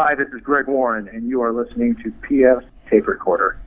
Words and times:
Hi, 0.00 0.14
this 0.14 0.28
is 0.28 0.40
Greg 0.42 0.68
Warren, 0.68 1.08
and 1.08 1.28
you 1.28 1.42
are 1.42 1.52
listening 1.52 1.96
to 1.96 2.12
PF's 2.22 2.64
Tape 2.88 3.08
Recorder. 3.08 3.58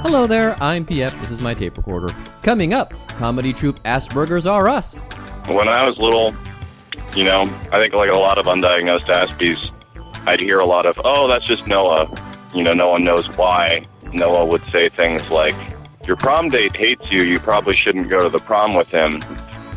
Hello 0.00 0.26
there, 0.26 0.56
I'm 0.62 0.86
PF. 0.86 1.20
This 1.20 1.32
is 1.32 1.42
my 1.42 1.52
tape 1.52 1.76
recorder. 1.76 2.08
Coming 2.42 2.72
up, 2.72 2.94
comedy 3.08 3.52
troupe 3.52 3.82
Asperger's 3.82 4.46
Are 4.46 4.70
Us. 4.70 4.96
When 5.48 5.68
I 5.68 5.84
was 5.84 5.98
little, 5.98 6.34
you 7.14 7.24
know, 7.24 7.42
I 7.70 7.78
think 7.78 7.92
like 7.92 8.10
a 8.10 8.16
lot 8.16 8.38
of 8.38 8.46
undiagnosed 8.46 9.10
Aspies, 9.10 9.70
I'd 10.26 10.40
hear 10.40 10.60
a 10.60 10.66
lot 10.66 10.86
of, 10.86 10.98
oh, 11.04 11.28
that's 11.28 11.44
just 11.44 11.66
Noah. 11.66 12.10
You 12.54 12.62
know, 12.62 12.72
no 12.72 12.88
one 12.88 13.04
knows 13.04 13.28
why. 13.36 13.82
Noah 14.12 14.46
would 14.46 14.62
say 14.70 14.88
things 14.88 15.28
like, 15.30 15.54
your 16.06 16.16
prom 16.16 16.48
date 16.48 16.74
hates 16.74 17.10
you, 17.10 17.22
you 17.22 17.38
probably 17.38 17.76
shouldn't 17.76 18.08
go 18.08 18.20
to 18.20 18.28
the 18.28 18.38
prom 18.38 18.74
with 18.74 18.88
him. 18.88 19.22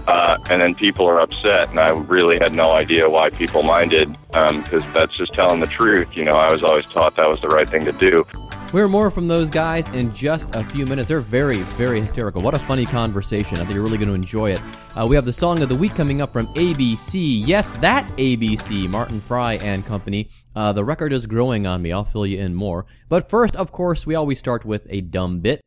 Uh, 0.08 0.38
and 0.50 0.62
then 0.62 0.74
people 0.74 1.05
are 1.05 1.20
upset, 1.20 1.70
and 1.70 1.80
I 1.80 1.90
really 1.90 2.40
had 2.40 2.54
no 2.54 2.72
idea 2.72 3.08
why 3.08 3.30
people 3.30 3.62
minded, 3.64 4.12
because 4.28 4.84
um, 4.84 4.94
that's 4.94 5.16
just 5.16 5.34
telling 5.34 5.60
the 5.60 5.68
truth. 5.68 6.08
You 6.14 6.26
know, 6.26 6.34
I 6.34 6.52
was 6.52 6.64
always 6.64 6.88
taught 6.88 7.16
that 7.18 7.30
was 7.30 7.40
the 7.41 7.50
right 7.50 7.70
thing 7.70 7.86
to 7.86 7.91
do. 7.91 8.26
We're 8.74 8.88
more 8.88 9.12
from 9.12 9.28
those 9.28 9.50
guys 9.50 9.86
in 9.90 10.14
just 10.14 10.56
a 10.56 10.64
few 10.64 10.86
minutes. 10.86 11.10
They're 11.10 11.20
very, 11.20 11.58
very 11.76 12.00
hysterical. 12.00 12.42
What 12.42 12.54
a 12.54 12.60
funny 12.60 12.86
conversation. 12.86 13.58
I 13.58 13.66
think 13.66 13.74
you're 13.74 13.84
really 13.84 13.98
going 13.98 14.08
to 14.08 14.16
enjoy 14.16 14.52
it. 14.54 14.62
Uh, 14.96 15.06
we 15.06 15.18
have 15.18 15.26
the 15.26 15.34
song 15.34 15.62
of 15.62 15.68
the 15.68 15.76
week 15.76 15.94
coming 15.94 16.22
up 16.22 16.32
from 16.32 16.48
ABC. 16.54 17.46
Yes, 17.46 17.70
that 17.82 18.08
ABC, 18.16 18.88
Martin 18.88 19.20
Fry 19.20 19.56
and 19.56 19.86
Company. 19.86 20.30
Uh, 20.56 20.72
the 20.72 20.86
record 20.86 21.12
is 21.12 21.26
growing 21.26 21.68
on 21.68 21.82
me. 21.82 21.92
I'll 21.92 22.06
fill 22.06 22.26
you 22.26 22.40
in 22.40 22.56
more. 22.56 22.86
But 23.10 23.30
first, 23.30 23.58
of 23.58 23.74
course, 23.74 24.06
we 24.08 24.16
always 24.16 24.40
start 24.40 24.64
with 24.64 24.88
a 24.90 25.02
dumb 25.02 25.42
bit. 25.42 25.60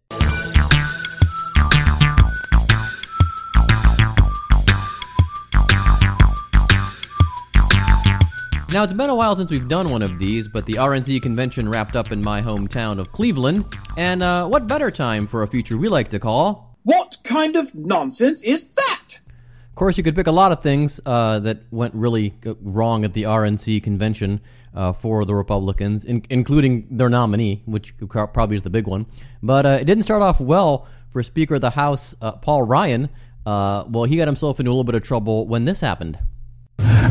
Now, 8.75 8.83
it's 8.83 8.93
been 8.93 9.09
a 9.09 9.15
while 9.15 9.37
since 9.37 9.53
we've 9.53 9.69
done 9.69 9.89
one 9.89 10.03
of 10.03 10.19
these, 10.19 10.49
but 10.49 10.67
the 10.67 10.73
RNC 10.73 11.23
convention 11.23 11.69
wrapped 11.69 11.95
up 11.95 12.11
in 12.11 12.21
my 12.21 12.43
hometown 12.43 12.99
of 12.99 13.13
Cleveland. 13.13 13.65
And 13.97 14.21
uh, 14.21 14.49
what 14.49 14.67
better 14.67 14.91
time 14.91 15.29
for 15.29 15.45
a 15.45 15.47
feature 15.47 15.79
we 15.79 15.89
like 15.89 16.11
to 16.11 16.19
call. 16.19 16.77
What 16.83 17.17
kind 17.23 17.55
of 17.55 17.73
nonsense 17.77 18.43
is 18.43 18.75
that? 18.75 19.21
Of 19.69 19.77
course, 19.77 19.97
you 19.97 20.03
could 20.03 20.17
pick 20.17 20.27
a 20.27 20.33
lot 20.33 20.51
of 20.51 20.61
things 20.61 20.99
uh, 21.07 21.39
that 21.39 21.61
went 21.71 21.95
really 21.95 22.35
wrong 22.63 23.05
at 23.05 23.13
the 23.13 23.23
RNC 23.23 23.81
convention 23.85 24.41
uh, 24.75 24.93
for 24.93 25.25
the 25.25 25.37
Republicans, 25.37 26.05
in- 26.05 26.27
including 26.29 26.89
their 26.91 27.09
nominee, 27.09 27.63
which 27.67 27.95
probably 28.09 28.57
is 28.57 28.63
the 28.63 28.71
big 28.71 28.89
one. 28.89 29.07
But 29.41 29.67
uh, 29.67 29.79
it 29.81 29.85
didn't 29.85 30.03
start 30.03 30.21
off 30.21 30.41
well 30.41 30.89
for 31.13 31.23
Speaker 31.23 31.55
of 31.55 31.61
the 31.61 31.71
House, 31.71 32.17
uh, 32.21 32.33
Paul 32.33 32.63
Ryan. 32.63 33.09
Uh, 33.47 33.85
well, 33.89 34.03
he 34.03 34.17
got 34.17 34.27
himself 34.27 34.59
into 34.59 34.71
a 34.71 34.73
little 34.73 34.83
bit 34.83 34.97
of 34.97 35.05
trouble 35.05 35.47
when 35.47 35.65
this 35.65 35.79
happened. 35.79 36.19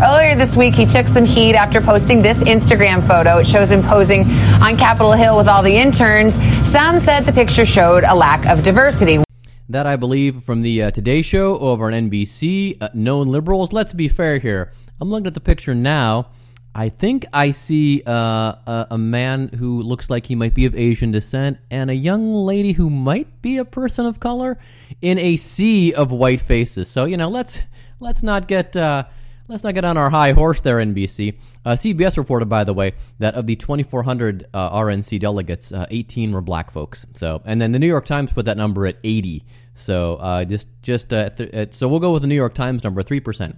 Earlier 0.03 0.35
this 0.35 0.57
week, 0.57 0.75
he 0.75 0.85
took 0.85 1.07
some 1.07 1.23
heat 1.23 1.55
after 1.55 1.79
posting 1.79 2.21
this 2.21 2.37
Instagram 2.39 3.07
photo. 3.07 3.37
It 3.37 3.47
shows 3.47 3.71
him 3.71 3.81
posing 3.81 4.23
on 4.61 4.75
Capitol 4.75 5.13
Hill 5.13 5.37
with 5.37 5.47
all 5.47 5.63
the 5.63 5.77
interns. 5.77 6.33
Some 6.67 6.99
said 6.99 7.21
the 7.21 7.31
picture 7.31 7.65
showed 7.65 8.03
a 8.03 8.13
lack 8.13 8.45
of 8.45 8.65
diversity. 8.65 9.23
That 9.69 9.87
I 9.87 9.95
believe 9.95 10.43
from 10.43 10.61
the 10.61 10.83
uh, 10.83 10.91
Today 10.91 11.21
Show 11.21 11.57
over 11.57 11.85
on 11.85 11.93
NBC. 11.93 12.79
Uh, 12.81 12.89
known 12.93 13.29
liberals. 13.29 13.71
Let's 13.71 13.93
be 13.93 14.09
fair 14.09 14.39
here. 14.39 14.73
I'm 14.99 15.09
looking 15.09 15.25
at 15.25 15.35
the 15.35 15.39
picture 15.39 15.73
now. 15.73 16.31
I 16.75 16.89
think 16.89 17.25
I 17.31 17.51
see 17.51 18.03
uh, 18.05 18.11
a, 18.11 18.87
a, 18.91 18.97
man 18.97 19.47
who 19.47 19.83
looks 19.83 20.09
like 20.09 20.25
he 20.25 20.35
might 20.35 20.53
be 20.53 20.65
of 20.65 20.75
Asian 20.75 21.11
descent 21.11 21.59
and 21.71 21.89
a 21.89 21.95
young 21.95 22.33
lady 22.33 22.73
who 22.73 22.89
might 22.89 23.41
be 23.41 23.55
a 23.55 23.63
person 23.63 24.05
of 24.05 24.19
color 24.19 24.59
in 25.01 25.17
a 25.17 25.37
sea 25.37 25.93
of 25.93 26.11
white 26.11 26.41
faces. 26.41 26.89
So 26.89 27.05
you 27.05 27.15
know, 27.15 27.29
let's 27.29 27.61
let's 28.01 28.21
not 28.21 28.49
get 28.49 28.75
uh, 28.75 29.05
let's 29.47 29.63
not 29.63 29.73
get 29.73 29.85
on 29.85 29.97
our 29.97 30.09
high 30.09 30.31
horse 30.31 30.61
there, 30.61 30.77
NBC. 30.77 31.37
Uh, 31.65 31.71
CBS 31.71 32.17
reported, 32.17 32.47
by 32.47 32.63
the 32.63 32.73
way, 32.73 32.93
that 33.19 33.35
of 33.35 33.47
the 33.47 33.55
2,400 33.55 34.47
uh, 34.53 34.77
RNC 34.77 35.19
delegates, 35.19 35.71
uh, 35.71 35.85
18 35.89 36.31
were 36.31 36.41
black 36.41 36.71
folks. 36.71 37.05
So, 37.15 37.41
and 37.45 37.61
then 37.61 37.71
the 37.71 37.79
New 37.79 37.87
York 37.87 38.05
Times 38.05 38.33
put 38.33 38.45
that 38.45 38.57
number 38.57 38.85
at 38.85 38.97
80. 39.03 39.45
So, 39.75 40.15
uh, 40.17 40.45
just 40.45 40.67
just 40.81 41.11
uh, 41.11 41.29
th- 41.31 41.73
so 41.73 41.87
we'll 41.87 41.99
go 41.99 42.13
with 42.13 42.21
the 42.21 42.27
New 42.27 42.35
York 42.35 42.53
Times 42.53 42.83
number, 42.83 43.01
three 43.01 43.19
percent. 43.19 43.55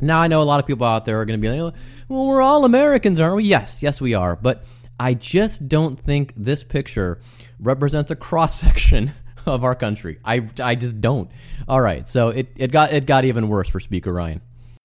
Now, 0.00 0.18
I 0.20 0.26
know 0.26 0.42
a 0.42 0.44
lot 0.44 0.58
of 0.58 0.66
people 0.66 0.84
out 0.84 1.04
there 1.04 1.20
are 1.20 1.24
going 1.24 1.40
to 1.40 1.42
be 1.42 1.48
like, 1.48 1.74
"Well, 2.08 2.26
we're 2.26 2.42
all 2.42 2.64
Americans, 2.64 3.20
aren't 3.20 3.36
we?" 3.36 3.44
Yes, 3.44 3.80
yes, 3.80 4.00
we 4.00 4.14
are. 4.14 4.34
But 4.34 4.64
I 4.98 5.14
just 5.14 5.68
don't 5.68 5.98
think 5.98 6.32
this 6.36 6.64
picture 6.64 7.20
represents 7.60 8.10
a 8.10 8.16
cross 8.16 8.60
section 8.60 9.12
of 9.46 9.62
our 9.62 9.76
country. 9.76 10.18
I, 10.24 10.48
I 10.60 10.74
just 10.74 11.00
don't. 11.00 11.30
All 11.68 11.80
right, 11.80 12.08
so 12.08 12.30
it, 12.30 12.48
it 12.56 12.72
got 12.72 12.92
it 12.92 13.06
got 13.06 13.24
even 13.24 13.48
worse 13.48 13.68
for 13.68 13.78
Speaker 13.78 14.12
Ryan. 14.12 14.40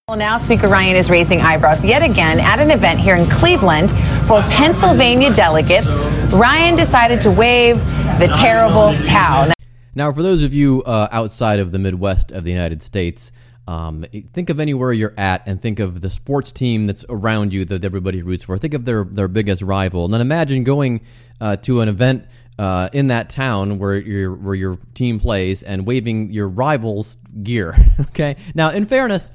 Well, 0.09 0.18
now 0.18 0.38
Speaker 0.38 0.69
Ryan 0.69 0.95
is 0.95 1.09
raising 1.09 1.41
eyebrows 1.41 1.84
yet 1.84 2.01
again 2.01 2.40
at 2.40 2.59
an 2.59 2.72
event 2.72 2.97
here 2.97 3.18
in 3.18 3.25
Cleveland 3.25 3.91
for 4.25 4.41
Pennsylvania 4.44 5.34
delegates. 5.34 5.91
Ryan 6.31 6.78
decided 6.78 7.19
to 7.23 7.29
wave 7.29 7.75
the 8.18 8.34
terrible 8.38 8.97
towel. 9.03 9.51
Now, 9.95 10.13
for 10.13 10.23
those 10.23 10.44
of 10.44 10.53
you 10.53 10.81
uh, 10.84 11.09
outside 11.12 11.59
of 11.59 11.73
the 11.73 11.78
Midwest 11.78 12.31
of 12.31 12.45
the 12.45 12.51
United 12.51 12.81
States, 12.81 13.34
um, 13.68 14.06
think 14.31 14.50
of 14.50 14.62
anywhere 14.62 14.94
you're 14.94 15.13
at 15.18 15.45
and 15.45 15.62
think 15.62 15.79
of 15.79 16.00
the 16.00 16.09
sports 16.09 16.53
team 16.53 16.88
that's 16.88 17.03
around 17.09 17.51
you 17.51 17.66
that 17.66 17.84
everybody 17.84 18.22
roots 18.22 18.45
for. 18.45 18.57
Think 18.57 18.75
of 18.75 18.85
their, 18.85 19.03
their 19.03 19.28
biggest 19.28 19.62
rival. 19.62 20.06
And 20.06 20.13
then 20.13 20.22
imagine 20.22 20.63
going 20.63 21.01
uh, 21.41 21.57
to 21.57 21.81
an 21.81 21.89
event 21.89 22.28
uh, 22.57 22.88
in 22.94 23.07
that 23.07 23.29
town 23.29 23.78
where 23.78 23.97
your 23.97 24.35
where 24.35 24.56
your 24.56 24.78
team 24.94 25.19
plays 25.19 25.63
and 25.63 25.85
waving 25.85 26.31
your 26.31 26.47
rival's 26.47 27.18
gear. 27.44 27.75
okay. 28.00 28.38
Now, 28.56 28.69
in 28.69 28.85
fairness, 28.85 29.31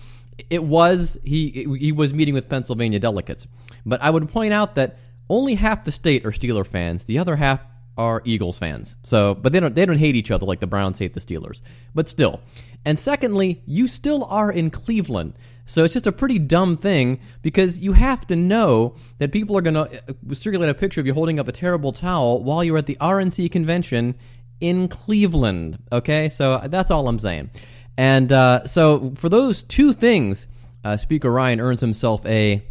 it 0.53 0.63
was 0.63 1.19
he 1.25 1.67
he 1.79 1.93
was 1.93 2.13
meeting 2.13 2.35
with 2.35 2.47
Pennsylvania 2.47 2.99
delegates, 2.99 3.47
but 3.87 4.03
I 4.03 4.11
would 4.11 4.29
point 4.29 4.53
out 4.53 4.75
that 4.75 4.99
only 5.31 5.55
half 5.55 5.85
the 5.85 5.93
state 5.93 6.27
are 6.27 6.31
Steeler 6.31 6.67
fans. 6.67 7.05
The 7.05 7.19
other 7.19 7.37
half 7.37 7.65
are 7.97 8.21
Eagles 8.27 8.59
fans. 8.59 8.95
So, 9.03 9.35
but 9.35 9.55
they 9.55 9.61
don't 9.61 9.75
they 9.75 9.87
don't 9.87 9.97
hate 9.97 10.15
each 10.15 10.31
other 10.31 10.45
like 10.45 10.61
the 10.61 10.67
Browns 10.67 10.99
hate 10.99 11.15
the 11.15 11.21
Steelers. 11.21 11.63
But 11.95 12.07
still. 12.11 12.41
And 12.85 12.99
secondly, 12.99 13.63
you 13.65 13.89
still 13.89 14.25
are 14.25 14.53
in 14.53 14.69
Cleveland. 14.69 15.33
So 15.65 15.85
it's 15.85 15.95
just 15.95 16.07
a 16.07 16.13
pretty 16.13 16.39
dumb 16.39 16.77
thing 16.77 17.21
because 17.41 17.79
you 17.79 17.93
have 17.93 18.27
to 18.27 18.37
know 18.37 18.97
that 19.19 19.33
people 19.33 19.57
are 19.57 19.63
going 19.63 19.75
to 19.75 20.03
uh, 20.11 20.35
circulate 20.35 20.69
a 20.69 20.75
picture 20.75 21.01
of 21.01 21.07
you 21.07 21.15
holding 21.15 21.39
up 21.39 21.49
a 21.49 21.53
terrible 21.53 21.93
towel 21.93 22.43
while 22.43 22.63
you're 22.63 22.77
at 22.77 22.87
the 22.87 22.99
RNC 23.01 23.53
convention 23.53 24.17
in 24.61 24.89
Cleveland. 24.89 25.79
Okay? 25.93 26.29
So 26.29 26.61
that's 26.67 26.91
all 26.91 27.09
I'm 27.09 27.21
saying. 27.21 27.51
And 27.97 28.33
uh, 28.33 28.67
so 28.67 29.13
for 29.17 29.29
those 29.29 29.63
two 29.63 29.93
things, 29.93 30.47
uh, 30.85 30.97
Speaker 30.97 31.31
Ryan 31.31 31.61
earns 31.61 31.81
himself 31.81 32.25
a. 32.27 32.63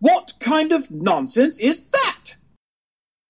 What 0.00 0.32
kind 0.40 0.72
of 0.72 0.90
nonsense 0.90 1.60
is 1.60 1.90
that? 1.90 2.36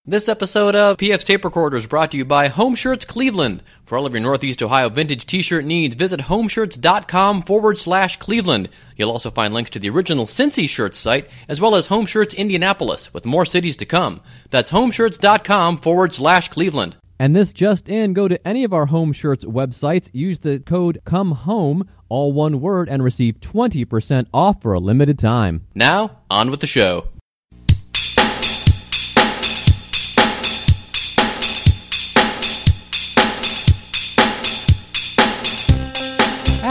This 0.04 0.28
episode 0.28 0.74
of 0.74 0.96
PF's 0.96 1.22
Tape 1.22 1.44
Recorder 1.44 1.76
is 1.76 1.86
brought 1.86 2.10
to 2.10 2.16
you 2.16 2.24
by 2.24 2.48
Home 2.48 2.74
Shirts 2.74 3.04
Cleveland. 3.04 3.62
For 3.84 3.96
all 3.96 4.04
of 4.04 4.12
your 4.12 4.20
Northeast 4.20 4.60
Ohio 4.60 4.88
vintage 4.88 5.26
t-shirt 5.26 5.64
needs, 5.64 5.94
visit 5.94 6.18
homeshirts.com 6.18 7.42
forward 7.42 7.78
slash 7.78 8.16
Cleveland. 8.16 8.68
You'll 8.96 9.12
also 9.12 9.30
find 9.30 9.54
links 9.54 9.70
to 9.70 9.78
the 9.78 9.90
original 9.90 10.26
Cincy 10.26 10.68
Shirts 10.68 10.98
site, 10.98 11.28
as 11.46 11.60
well 11.60 11.76
as 11.76 11.86
Home 11.86 12.06
Shirts 12.06 12.34
Indianapolis, 12.34 13.14
with 13.14 13.24
more 13.24 13.44
cities 13.46 13.76
to 13.76 13.84
come. 13.84 14.20
That's 14.50 14.72
homeshirts.com 14.72 15.78
forward 15.78 16.14
slash 16.14 16.48
Cleveland. 16.48 16.96
And 17.18 17.36
this 17.36 17.52
just 17.52 17.88
in, 17.88 18.14
go 18.14 18.26
to 18.26 18.46
any 18.46 18.64
of 18.64 18.72
our 18.72 18.86
Home 18.86 19.12
Shirts 19.12 19.44
websites, 19.44 20.10
use 20.12 20.40
the 20.40 20.58
code 20.60 21.00
COME 21.04 21.32
HOME, 21.32 21.88
all 22.08 22.32
one 22.32 22.60
word, 22.60 22.88
and 22.88 23.02
receive 23.02 23.40
20% 23.40 24.26
off 24.34 24.60
for 24.60 24.72
a 24.72 24.80
limited 24.80 25.18
time. 25.18 25.66
Now, 25.74 26.18
on 26.30 26.50
with 26.50 26.60
the 26.60 26.66
show. 26.66 27.11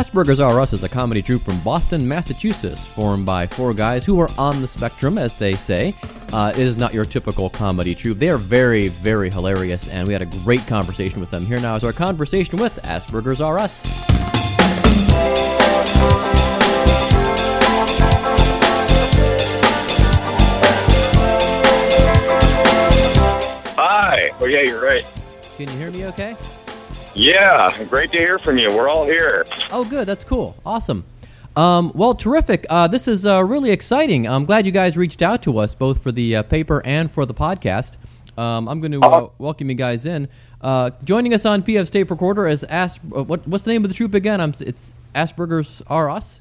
Asperger's 0.01 0.39
Are 0.39 0.59
Us 0.59 0.74
is 0.74 0.81
a 0.81 0.89
comedy 0.89 1.21
troupe 1.21 1.44
from 1.44 1.62
Boston, 1.62 2.07
Massachusetts, 2.07 2.88
formed 2.88 3.24
by 3.24 3.45
four 3.45 3.71
guys 3.71 4.03
who 4.03 4.19
are 4.19 4.31
on 4.36 4.59
the 4.59 4.68
spectrum, 4.68 5.19
as 5.19 5.36
they 5.36 5.53
say. 5.53 5.94
Uh, 6.33 6.51
it 6.56 6.65
is 6.65 6.75
not 6.75 6.92
your 6.92 7.06
typical 7.06 7.51
comedy 7.51 7.94
troupe. 7.94 8.18
They 8.18 8.30
are 8.30 8.39
very, 8.39 8.88
very 8.88 9.30
hilarious, 9.30 9.88
and 9.89 10.07
we 10.07 10.13
had 10.13 10.24
a 10.24 10.25
great 10.25 10.65
conversation 10.65 11.19
with 11.19 11.30
them. 11.30 11.45
Here 11.45 11.59
now 11.59 11.75
is 11.75 11.83
our 11.83 11.94
conversation 11.94 12.57
with 12.57 12.74
Asperger's 12.81 13.42
Are 13.42 13.59
Us. 13.59 13.83
Hi. 23.75 24.31
Oh, 24.39 24.45
yeah, 24.45 24.62
you're 24.62 24.83
right. 24.83 25.06
Can 25.57 25.69
you 25.69 25.77
hear 25.77 25.92
me 25.92 26.07
okay? 26.07 26.36
Yeah, 27.13 27.83
great 27.85 28.11
to 28.13 28.17
hear 28.17 28.39
from 28.39 28.57
you. 28.57 28.73
We're 28.73 28.87
all 28.87 29.05
here. 29.05 29.45
Oh, 29.69 29.83
good. 29.83 30.07
That's 30.07 30.23
cool. 30.23 30.55
Awesome. 30.65 31.03
Um, 31.57 31.91
well, 31.93 32.15
terrific. 32.15 32.65
Uh, 32.69 32.87
this 32.87 33.07
is 33.07 33.25
uh, 33.25 33.43
really 33.43 33.71
exciting. 33.71 34.27
I'm 34.27 34.45
glad 34.45 34.65
you 34.65 34.71
guys 34.71 34.95
reached 34.95 35.21
out 35.21 35.41
to 35.43 35.57
us 35.57 35.75
both 35.75 36.01
for 36.01 36.11
the 36.13 36.37
uh, 36.37 36.43
paper 36.43 36.81
and 36.85 37.11
for 37.11 37.25
the 37.25 37.33
podcast. 37.33 37.97
Um, 38.37 38.69
I'm 38.69 38.79
going 38.79 38.93
to 38.93 39.01
uh, 39.01 39.29
welcome 39.39 39.69
you 39.69 39.75
guys 39.75 40.05
in. 40.05 40.29
Uh, 40.61 40.91
joining 41.03 41.33
us 41.33 41.45
on 41.45 41.61
PF's 41.63 41.89
Tape 41.89 42.09
Recorder 42.09 42.47
is 42.47 42.63
As- 42.65 42.99
uh, 43.13 43.23
what, 43.23 43.45
what's 43.45 43.65
the 43.65 43.71
name 43.71 43.83
of 43.83 43.89
the 43.89 43.95
troop 43.95 44.13
again? 44.13 44.39
I'm, 44.39 44.53
it's 44.61 44.93
Asperger's 45.13 45.81
Are 45.87 46.09
Us? 46.09 46.39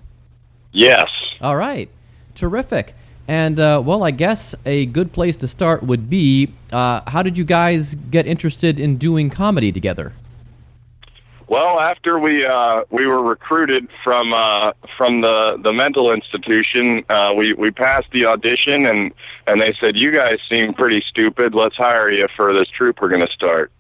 Yes. 0.70 1.08
All 1.40 1.56
right. 1.56 1.90
Terrific. 2.37 2.94
And, 3.26 3.58
uh, 3.58 3.82
well, 3.84 4.05
I 4.05 4.12
guess 4.12 4.55
a 4.67 4.87
good 4.87 5.12
place 5.12 5.37
to 5.38 5.49
start 5.49 5.82
would 5.82 6.08
be 6.08 6.52
uh, 6.72 7.00
how 7.08 7.25
did 7.25 7.37
you 7.37 7.44
guys 7.44 7.96
get 8.12 8.26
interested 8.26 8.78
in 8.78 8.96
doing 8.96 9.31
comedy 9.31 9.72
together? 9.72 10.12
Well, 11.50 11.81
after 11.81 12.17
we 12.20 12.47
uh, 12.47 12.85
we 12.91 13.08
were 13.08 13.25
recruited 13.25 13.88
from 14.05 14.32
uh, 14.32 14.70
from 14.97 15.20
the, 15.20 15.58
the 15.61 15.73
mental 15.73 16.12
institution, 16.12 17.05
uh, 17.08 17.35
we 17.37 17.55
we 17.55 17.73
passed 17.73 18.06
the 18.12 18.26
audition 18.26 18.87
and 18.87 19.12
and 19.49 19.61
they 19.61 19.75
said 19.81 19.97
you 19.97 20.12
guys 20.12 20.38
seem 20.49 20.75
pretty 20.75 21.02
stupid. 21.08 21.52
Let's 21.52 21.75
hire 21.75 22.08
you 22.08 22.29
for 22.37 22.55
this 22.55 22.69
troop 22.69 23.00
we're 23.02 23.08
going 23.08 23.26
to 23.26 23.32
start. 23.32 23.73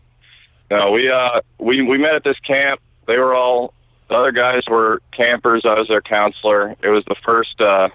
Now 0.68 0.90
we 0.90 1.08
uh 1.08 1.42
we 1.58 1.82
we 1.82 1.96
met 1.96 2.16
at 2.16 2.24
this 2.24 2.40
camp. 2.40 2.80
They 3.06 3.18
were 3.18 3.36
all 3.36 3.72
the 4.08 4.16
other 4.16 4.32
guys 4.32 4.62
were 4.68 5.00
campers. 5.12 5.62
I 5.64 5.78
was 5.78 5.86
their 5.86 6.00
counselor. 6.00 6.74
It 6.82 6.88
was 6.88 7.04
the 7.04 7.16
first 7.24 7.60
uh 7.60 7.88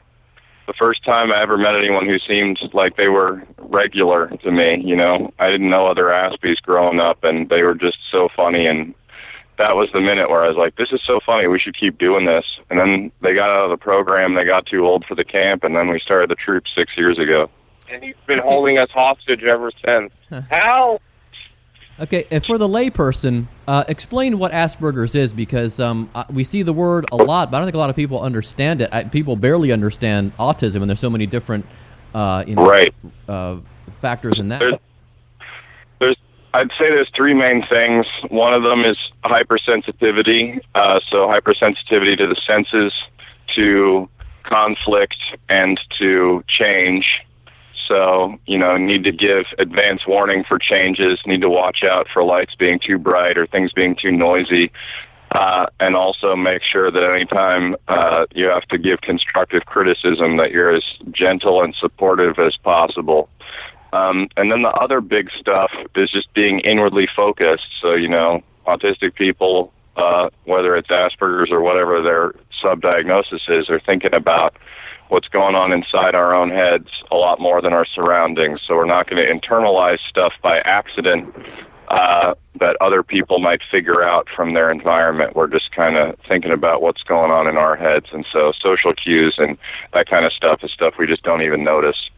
the 0.68 0.74
first 0.80 1.04
time 1.04 1.34
I 1.34 1.42
ever 1.42 1.58
met 1.58 1.76
anyone 1.76 2.08
who 2.08 2.18
seemed 2.20 2.60
like 2.72 2.96
they 2.96 3.10
were 3.10 3.44
regular 3.58 4.28
to 4.30 4.52
me. 4.52 4.82
You 4.86 4.96
know, 4.96 5.34
I 5.38 5.52
didn't 5.52 5.70
know 5.70 5.86
other 5.86 6.06
Aspies 6.06 6.62
growing 6.62 7.02
up, 7.02 7.26
and 7.26 7.50
they 7.50 7.62
were 7.62 7.76
just 7.76 7.98
so 8.10 8.30
funny 8.38 8.68
and 8.68 8.96
that 9.58 9.76
was 9.76 9.90
the 9.94 10.02
minute 10.02 10.30
where 10.30 10.44
I 10.44 10.48
was 10.48 10.58
like, 10.58 10.76
"This 10.76 10.92
is 10.92 11.02
so 11.06 11.20
funny. 11.26 11.48
We 11.48 11.60
should 11.60 11.78
keep 11.78 11.98
doing 11.98 12.26
this." 12.26 12.46
And 12.70 12.80
then 12.80 13.12
they 13.22 13.34
got 13.34 13.50
out 13.50 13.66
of 13.66 13.70
the 13.70 13.78
program. 13.78 14.34
They 14.34 14.44
got 14.44 14.66
too 14.66 14.86
old 14.86 15.06
for 15.06 15.16
the 15.16 15.24
camp, 15.26 15.64
and 15.64 15.76
then 15.76 15.88
we 15.90 16.00
started 16.00 16.30
the 16.30 16.36
troop 16.36 16.66
six 16.76 16.98
years 16.98 17.18
ago. 17.20 17.50
And 17.90 18.04
he's 18.04 18.16
been 18.26 18.40
holding 18.40 18.78
us 18.78 18.90
hostage 18.92 19.44
ever 19.44 19.72
since. 19.86 20.12
How? 20.50 21.00
Okay, 21.98 22.28
and 22.30 22.46
for 22.46 22.58
the 22.58 22.68
layperson, 22.68 23.48
uh, 23.70 23.86
explain 23.88 24.38
what 24.38 24.52
Asperger's 24.52 25.16
is 25.16 25.32
because 25.32 25.80
um, 25.80 26.10
uh, 26.14 26.26
we 26.30 26.44
see 26.44 26.62
the 26.62 26.74
word 26.74 27.06
a 27.14 27.16
lot, 27.16 27.50
but 27.52 27.58
I 27.58 27.60
don't 27.62 27.68
think 27.68 27.76
a 27.76 27.80
lot 27.80 27.90
of 27.90 27.96
people 27.96 28.20
understand 28.20 28.82
it. 28.82 28.90
I, 28.92 29.06
people 29.06 29.38
barely 29.38 29.72
understand 29.72 30.36
autism, 30.38 30.82
and 30.82 30.90
there's 30.90 31.00
so 31.00 31.10
many 31.10 31.26
different, 31.26 31.66
uh, 32.14 32.44
you 32.46 32.56
know, 32.56 32.68
Right. 32.68 32.94
uh, 33.30 33.58
factors 34.02 34.40
in 34.40 34.50
that. 34.50 34.60
There's, 34.60 34.72
there's, 34.72 34.82
I'd 36.56 36.72
say 36.80 36.90
there's 36.90 37.12
three 37.14 37.34
main 37.34 37.68
things. 37.68 38.06
One 38.30 38.54
of 38.54 38.64
them 38.64 38.86
is 38.86 38.96
hypersensitivity. 39.26 40.62
Uh, 40.74 41.02
so 41.12 41.28
hypersensitivity 41.28 42.18
to 42.18 42.28
the 42.28 42.38
senses, 42.48 42.94
to 43.58 44.08
conflict, 44.44 45.18
and 45.50 45.78
to 46.00 46.46
change. 46.48 47.06
So, 47.90 48.40
you 48.46 48.58
know, 48.58 48.78
need 48.78 49.04
to 49.04 49.12
give 49.12 49.48
advance 49.60 50.08
warning 50.08 50.46
for 50.48 50.58
changes, 50.58 51.20
need 51.26 51.42
to 51.42 51.50
watch 51.50 51.84
out 51.84 52.08
for 52.14 52.24
lights 52.24 52.56
being 52.56 52.80
too 52.80 53.00
bright 53.00 53.38
or 53.38 53.46
things 53.46 53.74
being 53.74 53.94
too 54.02 54.14
noisy. 54.14 54.72
Uh, 55.32 55.66
and 55.82 55.98
also 55.98 56.38
make 56.38 56.62
sure 56.64 56.90
that 56.90 57.04
anytime 57.04 57.76
uh, 57.90 58.26
you 58.34 58.46
have 58.46 58.64
to 58.70 58.78
give 58.78 59.02
constructive 59.02 59.66
criticism, 59.66 60.38
that 60.38 60.52
you're 60.52 60.74
as 60.74 60.84
gentle 61.12 61.62
and 61.62 61.76
supportive 61.76 62.40
as 62.40 62.56
possible. 62.64 63.28
Um, 63.94 64.28
and 64.36 64.52
then 64.52 64.62
the 64.62 64.70
other 64.70 65.02
big 65.02 65.30
stuff 65.40 65.72
is 65.96 66.10
just 66.12 66.34
being 66.34 66.60
inwardly 66.60 67.08
focused. 67.16 67.68
So, 67.82 67.94
you 67.94 68.10
know, 68.10 68.44
autistic 68.68 69.16
people, 69.16 69.72
uh, 69.96 70.30
whether 70.44 70.76
it's 70.76 70.90
Asperger's 70.90 71.52
or 71.52 71.62
whatever 71.62 72.02
their 72.02 72.34
subdiagnosis 72.62 73.50
is, 73.50 73.70
are 73.70 73.80
thinking 73.80 74.14
about 74.14 74.56
what's 75.10 75.28
going 75.28 75.56
on 75.56 75.72
inside 75.72 76.16
our 76.16 76.34
own 76.34 76.50
heads 76.50 76.88
a 77.12 77.16
lot 77.16 77.40
more 77.40 77.62
than 77.62 77.74
our 77.74 77.86
surroundings. 77.86 78.60
So 78.68 78.76
we're 78.76 78.86
not 78.86 79.10
going 79.10 79.24
to 79.24 79.32
internalize 79.32 80.00
stuff 80.10 80.34
by 80.42 80.60
accident 80.60 81.34
uh, 81.88 82.34
that 82.60 82.76
other 82.82 83.04
people 83.04 83.40
might 83.40 83.62
figure 83.70 84.04
out 84.04 84.28
from 84.36 84.54
their 84.54 84.72
environment. 84.72 85.36
We're 85.36 85.48
just 85.48 85.72
kind 85.72 85.98
of 85.98 86.18
thinking 86.28 86.52
about 86.52 86.82
what's 86.82 87.04
going 87.04 87.32
on 87.32 87.48
in 87.48 87.58
our 87.58 87.76
heads. 87.76 88.08
And 88.12 88.26
so 88.32 88.52
social 88.60 88.94
cues 88.94 89.36
and 89.38 89.58
that 89.94 90.10
kind 90.10 90.26
of 90.26 90.34
stuff 90.34 90.64
is 90.64 90.72
stuff 90.72 90.96
we 90.98 91.06
just 91.06 91.24
don't 91.24 91.44
even 91.44 91.64
notice. 91.64 92.10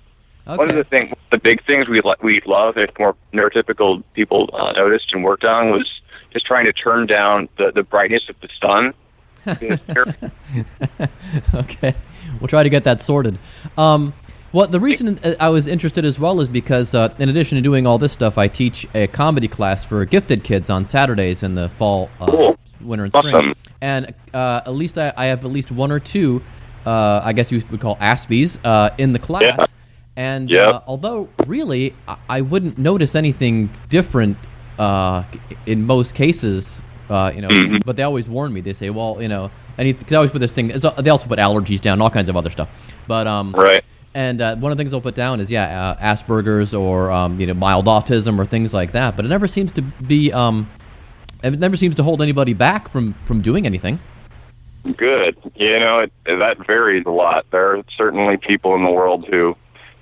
Okay. 0.48 0.58
One 0.58 0.70
of 0.70 0.76
the 0.76 0.84
things, 0.84 1.14
the 1.32 1.40
big 1.40 1.64
things 1.66 1.88
we 1.88 2.02
lo- 2.02 2.16
we 2.22 2.42
love, 2.46 2.78
if 2.78 2.90
more 2.98 3.16
neurotypical 3.34 4.04
people 4.14 4.50
uh, 4.54 4.72
noticed 4.74 5.12
and 5.14 5.24
worked 5.24 5.46
on, 5.46 5.72
was 5.72 5.90
just 6.34 6.46
trying 6.46 6.66
to 6.66 6.74
turn 6.74 7.08
down 7.08 7.50
the 7.58 7.72
the 7.74 7.84
brightness 7.84 8.24
of 8.30 8.36
the 8.42 8.50
sun. 8.62 8.94
okay, 11.54 11.96
we'll 12.40 12.48
try 12.48 12.64
to 12.64 12.70
get 12.70 12.84
that 12.84 13.02
sorted. 13.02 13.38
Um, 13.78 14.14
well, 14.54 14.68
the 14.68 14.80
reason 14.80 15.20
I 15.40 15.50
was 15.50 15.68
interested 15.68 16.06
as 16.06 16.20
well 16.20 16.40
is 16.42 16.48
because, 16.48 16.94
uh, 16.94 17.14
in 17.20 17.30
addition 17.30 17.58
to 17.58 17.62
doing 17.62 17.86
all 17.86 17.98
this 17.98 18.14
stuff, 18.14 18.38
I 18.38 18.48
teach 18.48 18.88
a 18.96 19.08
comedy 19.08 19.48
class 19.48 19.84
for 19.84 20.04
gifted 20.06 20.44
kids 20.44 20.70
on 20.70 20.86
Saturdays 20.86 21.44
in 21.44 21.56
the 21.56 21.70
fall, 21.78 22.10
uh, 22.20 22.26
Cool. 22.28 22.58
winter, 22.82 23.06
and 23.06 23.14
spring. 23.14 23.36
Awesome. 23.36 23.54
And 23.82 24.14
uh, 24.34 24.62
at 24.66 24.74
least 24.74 24.98
I, 24.98 25.14
I 25.18 25.26
have 25.26 25.44
at 25.46 25.52
least 25.52 25.72
one 25.72 25.92
or 25.92 26.00
two, 26.00 26.42
uh, 26.86 27.22
I 27.24 27.34
guess 27.34 27.52
you 27.52 27.62
would 27.70 27.82
call 27.82 27.98
Aspies, 27.98 28.58
uh, 28.64 28.90
in 28.98 29.14
the 29.14 29.20
class. 29.20 29.44
Yeah. 29.44 29.66
And 30.18 30.50
Yeah. 30.50 30.70
uh, 30.70 30.82
although 30.88 31.30
really 31.46 31.94
I, 32.28 32.42
wouldn't 32.42 32.78
notice 32.80 33.16
anything 33.16 33.70
different 33.90 34.36
uh, 34.80 35.24
in 35.68 35.86
most 35.86 36.16
cases, 36.16 36.82
uh, 37.10 37.32
you 37.34 37.42
know, 37.42 37.50
Mhm. 37.50 37.84
but 37.86 37.96
they 37.96 38.04
always 38.04 38.28
warn 38.28 38.52
me. 38.52 38.62
They 38.62 38.74
say, 38.74 38.90
well, 38.90 39.18
you 39.22 39.28
know, 39.28 39.52
and 39.78 39.98
they 40.08 40.16
always 40.16 40.32
put 40.32 40.40
this 40.42 40.52
thing. 40.52 40.68
They 40.70 41.10
also 41.10 41.28
put 41.28 41.40
allergies 41.40 41.80
down, 41.80 42.02
all 42.02 42.10
kinds 42.10 42.30
of 42.30 42.36
other 42.36 42.50
stuff. 42.50 42.68
But 43.08 43.28
um, 43.28 43.54
Right. 43.56 43.84
and 44.16 44.42
uh, 44.42 44.56
one 44.56 44.72
of 44.72 44.78
the 44.78 44.82
things 44.84 44.92
they'll 44.92 45.02
put 45.02 45.16
down 45.16 45.40
is 45.40 45.52
yeah, 45.52 45.96
uh, 46.00 46.16
Asperger's 46.16 46.74
or 46.74 47.12
um, 47.12 47.40
you 47.40 47.46
know 47.46 47.54
mild 47.54 47.86
autism 47.86 48.40
or 48.40 48.46
things 48.46 48.74
like 48.74 48.92
that. 48.94 49.16
But 49.16 49.26
it 49.26 49.30
never 49.30 49.48
seems 49.48 49.72
to 49.74 49.84
be 49.84 50.34
um, 50.34 50.68
it 51.44 51.60
never 51.60 51.78
seems 51.78 51.96
to 51.98 52.04
hold 52.04 52.24
anybody 52.24 52.54
back 52.54 52.90
from 52.90 53.14
from 53.26 53.42
doing 53.42 53.68
anything. 53.68 54.00
Good. 54.96 55.38
You 55.56 55.80
know, 55.80 56.00
it, 56.00 56.12
that 56.26 56.66
varies 56.66 57.04
a 57.06 57.12
lot. 57.12 57.46
There 57.52 57.76
are 57.76 57.84
certainly 57.96 58.38
people 58.38 58.74
in 58.76 58.84
the 58.84 58.90
world 58.92 59.26
who 59.30 59.56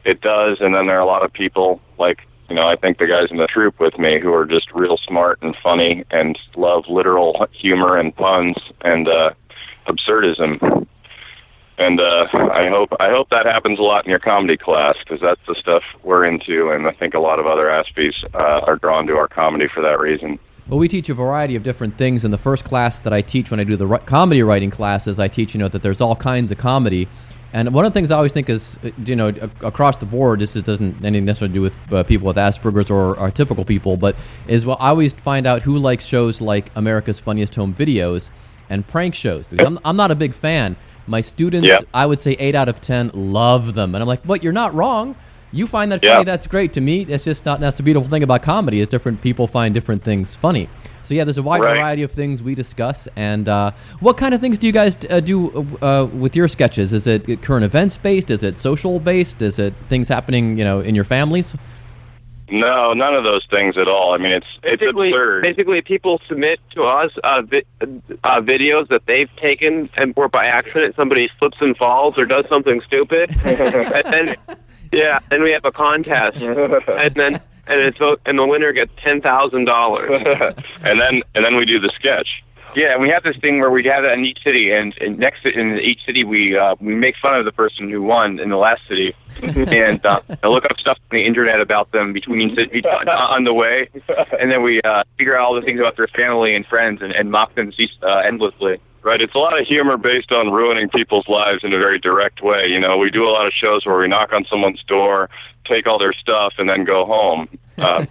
it 0.05 0.21
does, 0.21 0.57
and 0.61 0.73
then 0.73 0.87
there 0.87 0.97
are 0.97 1.01
a 1.01 1.05
lot 1.05 1.25
of 1.25 1.33
people 1.33 1.81
like 1.97 2.19
you 2.49 2.55
know 2.55 2.67
I 2.67 2.75
think 2.75 2.99
the 2.99 3.07
guys 3.07 3.29
in 3.31 3.37
the 3.37 3.47
troop 3.47 3.79
with 3.79 3.97
me 3.97 4.19
who 4.21 4.33
are 4.33 4.45
just 4.45 4.71
real 4.73 4.97
smart 4.97 5.39
and 5.41 5.55
funny 5.61 6.05
and 6.11 6.37
love 6.55 6.85
literal 6.87 7.47
humor 7.51 7.97
and 7.97 8.15
puns 8.15 8.55
and 8.81 9.07
uh, 9.07 9.31
absurdism. 9.87 10.87
And 11.77 11.99
uh, 11.99 12.27
I 12.31 12.69
hope 12.69 12.93
I 13.01 13.09
hope 13.09 13.29
that 13.31 13.45
happens 13.45 13.79
a 13.79 13.81
lot 13.81 14.05
in 14.05 14.09
your 14.09 14.19
comedy 14.19 14.55
class 14.55 14.95
because 15.03 15.19
that's 15.19 15.41
the 15.45 15.55
stuff 15.55 15.83
we're 16.03 16.23
into, 16.23 16.69
and 16.69 16.87
I 16.87 16.93
think 16.93 17.15
a 17.15 17.19
lot 17.19 17.39
of 17.39 17.47
other 17.47 17.65
Aspies 17.65 18.13
uh, 18.33 18.61
are 18.65 18.77
drawn 18.77 19.07
to 19.07 19.13
our 19.17 19.27
comedy 19.27 19.67
for 19.73 19.81
that 19.81 19.99
reason. 19.99 20.39
Well, 20.67 20.79
we 20.79 20.87
teach 20.87 21.09
a 21.09 21.13
variety 21.13 21.55
of 21.55 21.63
different 21.63 21.97
things. 21.97 22.23
In 22.23 22.31
the 22.31 22.37
first 22.37 22.63
class 22.63 22.99
that 22.99 23.11
I 23.13 23.21
teach 23.21 23.51
when 23.51 23.59
I 23.59 23.65
do 23.65 23.75
the 23.75 23.87
comedy 24.05 24.41
writing 24.41 24.71
classes, 24.71 25.19
I 25.19 25.27
teach 25.27 25.53
you 25.53 25.59
know 25.59 25.67
that 25.67 25.81
there's 25.81 25.99
all 25.99 26.15
kinds 26.15 26.49
of 26.49 26.57
comedy. 26.57 27.09
And 27.55 27.73
one 27.73 27.85
of 27.85 27.93
the 27.93 27.97
things 27.97 28.11
I 28.11 28.17
always 28.17 28.33
think 28.33 28.49
is, 28.49 28.77
uh, 28.83 28.89
you 29.05 29.15
know, 29.15 29.29
across 29.61 29.95
the 29.95 30.05
board, 30.05 30.41
this 30.41 30.57
is, 30.57 30.63
doesn't 30.63 31.05
anything 31.05 31.23
necessarily 31.23 31.53
do 31.53 31.61
with 31.61 31.77
uh, 31.89 32.03
people 32.03 32.27
with 32.27 32.35
Asperger's 32.35 32.91
or, 32.91 33.17
or 33.17 33.31
typical 33.31 33.63
people, 33.63 33.95
but 33.95 34.17
is 34.45 34.65
well, 34.65 34.75
I 34.77 34.89
always 34.89 35.13
find 35.13 35.47
out 35.47 35.61
who 35.61 35.77
likes 35.77 36.05
shows 36.05 36.41
like 36.41 36.69
America's 36.75 37.17
Funniest 37.17 37.55
Home 37.55 37.73
Videos 37.73 38.29
and 38.69 38.85
prank 38.85 39.15
shows 39.15 39.47
because 39.47 39.65
I'm, 39.65 39.79
I'm 39.85 39.95
not 39.95 40.11
a 40.11 40.15
big 40.15 40.33
fan. 40.33 40.75
My 41.07 41.21
students, 41.21 41.69
Yeah. 41.69 41.79
I 41.93 42.05
would 42.05 42.19
say 42.19 42.33
eight 42.33 42.55
out 42.55 42.67
of 42.67 42.81
ten 42.81 43.09
love 43.13 43.73
them, 43.73 43.95
and 43.95 44.01
I'm 44.01 44.07
like, 44.07 44.27
but 44.27 44.43
you're 44.43 44.51
not 44.51 44.73
wrong. 44.75 45.15
You 45.55 45.67
find 45.67 45.89
that 45.93 46.03
Yeah. 46.03 46.15
funny, 46.15 46.25
that's 46.25 46.47
great. 46.47 46.73
To 46.73 46.81
me, 46.81 47.05
that's 47.05 47.23
just 47.23 47.45
not. 47.45 47.61
That's 47.61 47.77
the 47.77 47.83
beautiful 47.83 48.09
thing 48.09 48.23
about 48.23 48.41
comedy 48.43 48.81
is 48.81 48.89
different 48.89 49.21
people 49.21 49.47
find 49.47 49.73
different 49.73 50.03
things 50.03 50.35
funny. 50.35 50.67
So 51.03 51.13
yeah, 51.13 51.23
there's 51.23 51.37
a 51.37 51.43
wide 51.43 51.61
Right. 51.61 51.75
variety 51.77 52.03
of 52.03 52.11
things 52.11 52.43
we 52.43 52.55
discuss. 52.55 53.07
And 53.15 53.47
uh, 53.47 53.71
what 54.01 54.17
kind 54.17 54.33
of 54.33 54.41
things 54.41 54.57
do 54.57 54.67
you 54.67 54.73
guys 54.73 54.97
uh, 55.09 55.21
do 55.21 55.47
uh, 55.81 56.07
with 56.11 56.35
your 56.35 56.49
sketches? 56.49 56.91
Is 56.91 57.07
it 57.07 57.41
current 57.41 57.63
events 57.63 57.95
based? 57.97 58.29
Is 58.31 58.43
it 58.43 58.59
social 58.59 58.99
based? 58.99 59.41
Is 59.41 59.57
it 59.57 59.73
things 59.87 60.09
happening, 60.09 60.57
you 60.57 60.65
know, 60.65 60.81
in 60.81 60.93
your 60.93 61.05
families? 61.05 61.53
No, 62.51 62.93
none 62.93 63.15
of 63.15 63.23
those 63.23 63.45
things 63.49 63.77
at 63.77 63.87
all. 63.87 64.13
I 64.13 64.17
mean, 64.17 64.33
it's 64.33 64.45
it's 64.61 64.81
basically, 64.81 65.09
absurd. 65.09 65.41
basically, 65.41 65.81
people 65.81 66.19
submit 66.27 66.59
to 66.75 66.83
us 66.83 67.11
uh, 67.23 67.41
vi- 67.43 67.63
uh, 67.81 68.41
videos 68.41 68.87
that 68.89 69.03
they've 69.07 69.29
taken, 69.41 69.89
and 69.95 70.13
or 70.17 70.27
by 70.27 70.45
accident 70.45 70.95
somebody 70.97 71.29
slips 71.39 71.57
and 71.61 71.75
falls 71.77 72.17
or 72.19 72.25
does 72.25 72.45
something 72.49 72.81
stupid, 72.85 73.29
and 73.45 74.03
then 74.13 74.35
yeah, 74.91 75.19
and 75.31 75.43
we 75.43 75.51
have 75.51 75.65
a 75.65 75.71
contest, 75.71 76.37
and 76.37 77.15
then 77.15 77.41
and 77.67 77.79
it's 77.79 77.97
vote, 77.97 78.21
and 78.25 78.37
the 78.37 78.45
winner 78.45 78.71
gets 78.71 78.91
ten 79.03 79.21
thousand 79.21 79.65
dollars. 79.65 80.09
and 80.83 80.99
then 80.99 81.21
and 81.33 81.45
then 81.45 81.55
we 81.55 81.65
do 81.65 81.79
the 81.79 81.91
sketch. 81.95 82.43
Yeah, 82.75 82.91
and 82.91 83.01
we 83.01 83.09
have 83.09 83.23
this 83.23 83.37
thing 83.37 83.59
where 83.59 83.71
we 83.71 83.85
have 83.85 84.03
that 84.03 84.13
in 84.13 84.25
each 84.25 84.43
city, 84.43 84.71
and, 84.71 84.93
and 84.99 85.17
next 85.17 85.45
in 85.45 85.79
each 85.79 86.05
city 86.05 86.25
we 86.25 86.57
uh, 86.57 86.75
we 86.81 86.93
make 86.93 87.15
fun 87.21 87.33
of 87.39 87.45
the 87.45 87.53
person 87.53 87.89
who 87.89 88.01
won 88.01 88.37
in 88.37 88.49
the 88.49 88.57
last 88.57 88.81
city, 88.89 89.15
and 89.41 90.05
uh, 90.05 90.19
I 90.43 90.47
look 90.47 90.65
up 90.65 90.77
stuff 90.77 90.97
on 91.09 91.17
the 91.17 91.25
internet 91.25 91.61
about 91.61 91.93
them 91.93 92.11
between 92.11 92.53
cities 92.53 92.83
on, 92.83 93.07
on 93.07 93.43
the 93.45 93.53
way, 93.53 93.89
and 94.39 94.51
then 94.51 94.61
we 94.61 94.81
uh, 94.81 95.03
figure 95.17 95.37
out 95.37 95.45
all 95.45 95.55
the 95.55 95.61
things 95.61 95.79
about 95.79 95.95
their 95.95 96.07
family 96.07 96.53
and 96.53 96.65
friends, 96.65 97.01
and, 97.01 97.13
and 97.13 97.31
mock 97.31 97.55
them 97.55 97.71
uh, 98.03 98.17
endlessly. 98.17 98.81
Right, 99.05 99.21
it's 99.21 99.35
a 99.35 99.37
lot 99.37 99.59
of 99.59 99.67
humor 99.67 99.97
based 99.97 100.31
on 100.31 100.51
ruining 100.51 100.89
people's 100.89 101.27
lives 101.27 101.63
in 101.63 101.71
a 101.71 101.77
very 101.77 101.99
direct 101.99 102.41
way. 102.41 102.65
You 102.65 102.79
know, 102.79 102.97
we 102.97 103.11
do 103.11 103.27
a 103.27 103.29
lot 103.29 103.45
of 103.45 103.53
shows 103.53 103.85
where 103.85 103.99
we 103.99 104.07
knock 104.07 104.33
on 104.33 104.45
someone's 104.49 104.81
door, 104.81 105.29
take 105.63 105.85
all 105.85 105.99
their 105.99 106.11
stuff, 106.11 106.55
and 106.57 106.67
then 106.67 106.85
go 106.85 107.05
home. 107.05 107.47
Uh, 107.77 108.03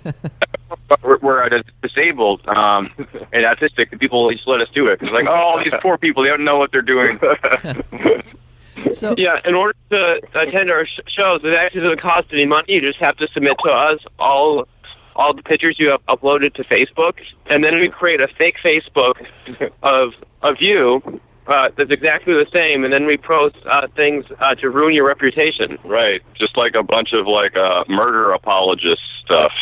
we're, 1.02 1.18
we're 1.18 1.62
disabled 1.82 2.46
um, 2.46 2.92
and 3.32 3.44
autistic. 3.44 3.90
The 3.90 3.98
people 3.98 4.30
just 4.30 4.46
let 4.46 4.60
us 4.60 4.68
do 4.72 4.86
it. 4.86 5.02
It's 5.02 5.10
like, 5.10 5.26
oh, 5.28 5.60
these 5.64 5.72
poor 5.82 5.98
people, 5.98 6.22
they 6.22 6.28
don't 6.28 6.44
know 6.44 6.58
what 6.58 6.70
they're 6.70 6.80
doing. 6.80 7.18
So 8.94 9.14
Yeah, 9.16 9.38
in 9.44 9.54
order 9.54 9.74
to 9.90 10.20
attend 10.34 10.70
our 10.70 10.84
sh- 10.84 11.00
shows, 11.06 11.40
it 11.44 11.54
actually 11.54 11.82
doesn't 11.82 12.00
cost 12.00 12.28
any 12.32 12.44
money. 12.44 12.72
You 12.72 12.80
just 12.80 12.98
have 12.98 13.16
to 13.18 13.28
submit 13.32 13.56
to 13.64 13.70
us 13.70 14.00
all 14.18 14.66
all 15.16 15.34
the 15.34 15.42
pictures 15.42 15.76
you 15.78 15.88
have 15.88 16.04
uploaded 16.06 16.54
to 16.54 16.64
Facebook, 16.64 17.14
and 17.46 17.62
then 17.62 17.78
we 17.78 17.88
create 17.88 18.20
a 18.20 18.28
fake 18.28 18.56
Facebook 18.64 19.14
of 19.82 20.12
of 20.42 20.56
you 20.60 21.20
uh, 21.46 21.68
that's 21.76 21.90
exactly 21.90 22.32
the 22.32 22.46
same, 22.52 22.84
and 22.84 22.92
then 22.92 23.06
we 23.06 23.18
post 23.18 23.56
uh, 23.70 23.86
things 23.94 24.24
uh, 24.40 24.54
to 24.54 24.70
ruin 24.70 24.94
your 24.94 25.06
reputation. 25.06 25.78
right, 25.84 26.22
just 26.38 26.56
like 26.56 26.74
a 26.74 26.82
bunch 26.82 27.12
of 27.12 27.26
like 27.26 27.54
uh, 27.56 27.84
murder 27.88 28.32
apologist 28.32 29.02
stuff. 29.22 29.52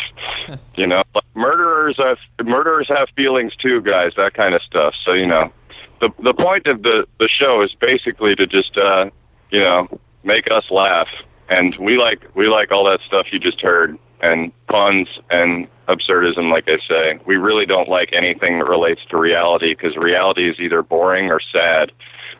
you 0.75 0.87
know, 0.87 1.03
like 1.13 1.25
murderers 1.35 1.97
have 1.97 2.17
murderers 2.45 2.87
have 2.87 3.09
feelings 3.15 3.53
too, 3.57 3.81
guys. 3.81 4.13
That 4.15 4.33
kind 4.33 4.55
of 4.55 4.61
stuff. 4.61 4.93
So 5.03 5.11
you 5.11 5.27
know, 5.27 5.51
the 5.99 6.09
the 6.23 6.33
point 6.33 6.67
of 6.67 6.83
the 6.83 7.05
the 7.19 7.27
show 7.27 7.61
is 7.61 7.71
basically 7.79 8.35
to 8.35 8.47
just 8.47 8.77
uh, 8.77 9.09
you 9.51 9.59
know 9.59 9.87
make 10.23 10.49
us 10.49 10.63
laugh, 10.71 11.09
and 11.49 11.75
we 11.79 11.97
like 11.97 12.21
we 12.33 12.47
like 12.47 12.71
all 12.71 12.85
that 12.85 13.01
stuff 13.05 13.27
you 13.33 13.39
just 13.39 13.59
heard, 13.59 13.97
and 14.21 14.53
puns 14.73 15.07
and 15.29 15.67
absurdism, 15.87 16.51
like 16.51 16.67
I 16.67 16.79
say. 16.89 17.19
We 17.27 17.35
really 17.35 17.67
don't 17.67 17.87
like 17.87 18.11
anything 18.11 18.57
that 18.57 18.65
relates 18.65 19.01
to 19.11 19.17
reality 19.17 19.75
because 19.75 19.95
reality 19.95 20.49
is 20.49 20.59
either 20.59 20.81
boring 20.81 21.29
or 21.29 21.39
sad, 21.39 21.91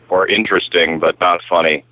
or 0.08 0.26
interesting 0.26 0.98
but 0.98 1.20
not 1.20 1.42
funny. 1.48 1.84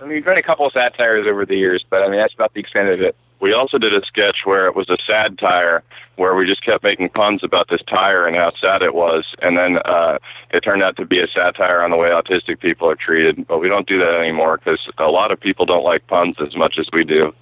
I 0.00 0.04
mean, 0.04 0.14
we've 0.14 0.24
done 0.24 0.38
a 0.38 0.42
couple 0.42 0.66
of 0.66 0.72
satires 0.72 1.26
over 1.28 1.44
the 1.44 1.56
years, 1.56 1.84
but 1.90 2.02
I 2.02 2.08
mean, 2.08 2.20
that's 2.20 2.32
about 2.32 2.54
the 2.54 2.60
extent 2.60 2.90
of 2.90 3.00
it. 3.00 3.16
We 3.40 3.54
also 3.54 3.76
did 3.76 3.92
a 3.92 4.06
sketch 4.06 4.42
where 4.44 4.68
it 4.68 4.76
was 4.76 4.88
a 4.88 4.98
sad 5.04 5.36
tire, 5.36 5.82
where 6.14 6.36
we 6.36 6.46
just 6.46 6.64
kept 6.64 6.84
making 6.84 7.08
puns 7.08 7.42
about 7.42 7.66
this 7.68 7.80
tire 7.88 8.24
and 8.28 8.36
how 8.36 8.52
sad 8.60 8.82
it 8.82 8.94
was, 8.94 9.24
and 9.42 9.58
then 9.58 9.78
uh, 9.84 10.18
it 10.52 10.60
turned 10.60 10.84
out 10.84 10.96
to 10.98 11.04
be 11.04 11.18
a 11.18 11.26
satire 11.26 11.82
on 11.82 11.90
the 11.90 11.96
way 11.96 12.10
autistic 12.10 12.60
people 12.60 12.88
are 12.88 12.94
treated. 12.94 13.48
But 13.48 13.58
we 13.58 13.68
don't 13.68 13.88
do 13.88 13.98
that 13.98 14.14
anymore 14.14 14.58
because 14.58 14.78
a 14.98 15.10
lot 15.10 15.32
of 15.32 15.40
people 15.40 15.66
don't 15.66 15.82
like 15.82 16.06
puns 16.06 16.36
as 16.38 16.54
much 16.54 16.76
as 16.78 16.86
we 16.92 17.02
do. 17.02 17.34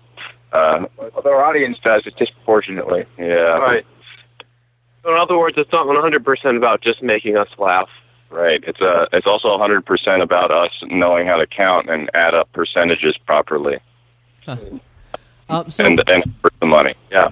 Uh, 0.53 0.87
Although 1.15 1.31
our 1.33 1.45
audience 1.45 1.79
does, 1.85 2.03
it 2.07 2.17
disproportionately. 2.17 3.05
yeah, 3.19 3.59
Right. 3.59 3.87
So 5.03 5.11
in 5.15 5.19
other 5.21 5.39
words, 5.39 5.57
it's 5.57 5.73
not 5.73 5.87
100% 5.87 6.57
about 6.57 6.83
just 6.83 7.03
making 7.03 7.37
us 7.37 7.49
laugh. 7.59 7.89
right. 8.29 8.63
It's 8.67 8.81
a. 8.81 9.09
It's 9.13 9.27
also 9.27 9.49
100% 9.49 10.23
about 10.23 10.51
us 10.51 10.71
knowing 10.83 11.27
how 11.27 11.37
to 11.37 11.47
count 11.47 11.89
and 11.89 12.11
add 12.15 12.35
up 12.35 12.53
percentages 12.53 13.17
properly, 13.27 13.79
um, 14.47 14.81
so 15.71 15.85
and 15.87 16.03
and 16.07 16.23
for 16.43 16.51
the 16.61 16.67
money. 16.67 16.95
Yeah. 17.11 17.31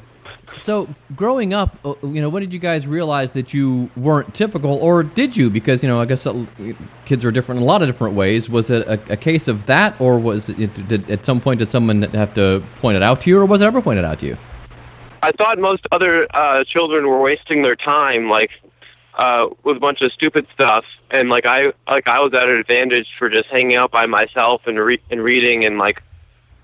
So, 0.58 0.88
growing 1.16 1.54
up, 1.54 1.76
uh, 1.84 1.94
you 2.02 2.20
know, 2.20 2.28
when 2.28 2.42
did 2.42 2.52
you 2.52 2.58
guys 2.58 2.86
realize 2.86 3.30
that 3.32 3.54
you 3.54 3.90
weren't 3.96 4.34
typical, 4.34 4.74
or 4.74 5.02
did 5.02 5.36
you? 5.36 5.50
Because 5.50 5.82
you 5.82 5.88
know, 5.88 6.00
I 6.00 6.04
guess 6.04 6.26
uh, 6.26 6.44
kids 7.04 7.24
are 7.24 7.30
different 7.30 7.60
in 7.60 7.64
a 7.64 7.66
lot 7.66 7.82
of 7.82 7.88
different 7.88 8.14
ways. 8.14 8.50
Was 8.50 8.70
it 8.70 8.86
a, 8.86 9.12
a 9.12 9.16
case 9.16 9.48
of 9.48 9.66
that, 9.66 9.98
or 10.00 10.18
was 10.18 10.48
it 10.50 10.88
did, 10.88 11.10
at 11.10 11.24
some 11.24 11.40
point 11.40 11.60
did 11.60 11.70
someone 11.70 12.02
have 12.02 12.34
to 12.34 12.62
point 12.76 12.96
it 12.96 13.02
out 13.02 13.20
to 13.22 13.30
you, 13.30 13.38
or 13.38 13.46
was 13.46 13.60
it 13.60 13.64
ever 13.64 13.80
pointed 13.80 14.04
out 14.04 14.18
to 14.20 14.26
you? 14.26 14.36
I 15.22 15.32
thought 15.32 15.58
most 15.58 15.86
other 15.90 16.26
uh, 16.34 16.64
children 16.64 17.06
were 17.06 17.20
wasting 17.20 17.62
their 17.62 17.76
time, 17.76 18.28
like 18.28 18.50
uh, 19.18 19.48
with 19.64 19.76
a 19.76 19.80
bunch 19.80 20.00
of 20.00 20.12
stupid 20.12 20.46
stuff, 20.54 20.84
and 21.10 21.28
like 21.28 21.44
I 21.44 21.72
like 21.88 22.06
I 22.06 22.20
was 22.20 22.32
at 22.34 22.48
an 22.48 22.56
advantage 22.56 23.08
for 23.18 23.28
just 23.28 23.48
hanging 23.48 23.76
out 23.76 23.90
by 23.90 24.06
myself 24.06 24.62
and 24.66 24.78
re- 24.78 25.02
and 25.10 25.22
reading 25.22 25.64
and 25.64 25.78
like 25.78 26.02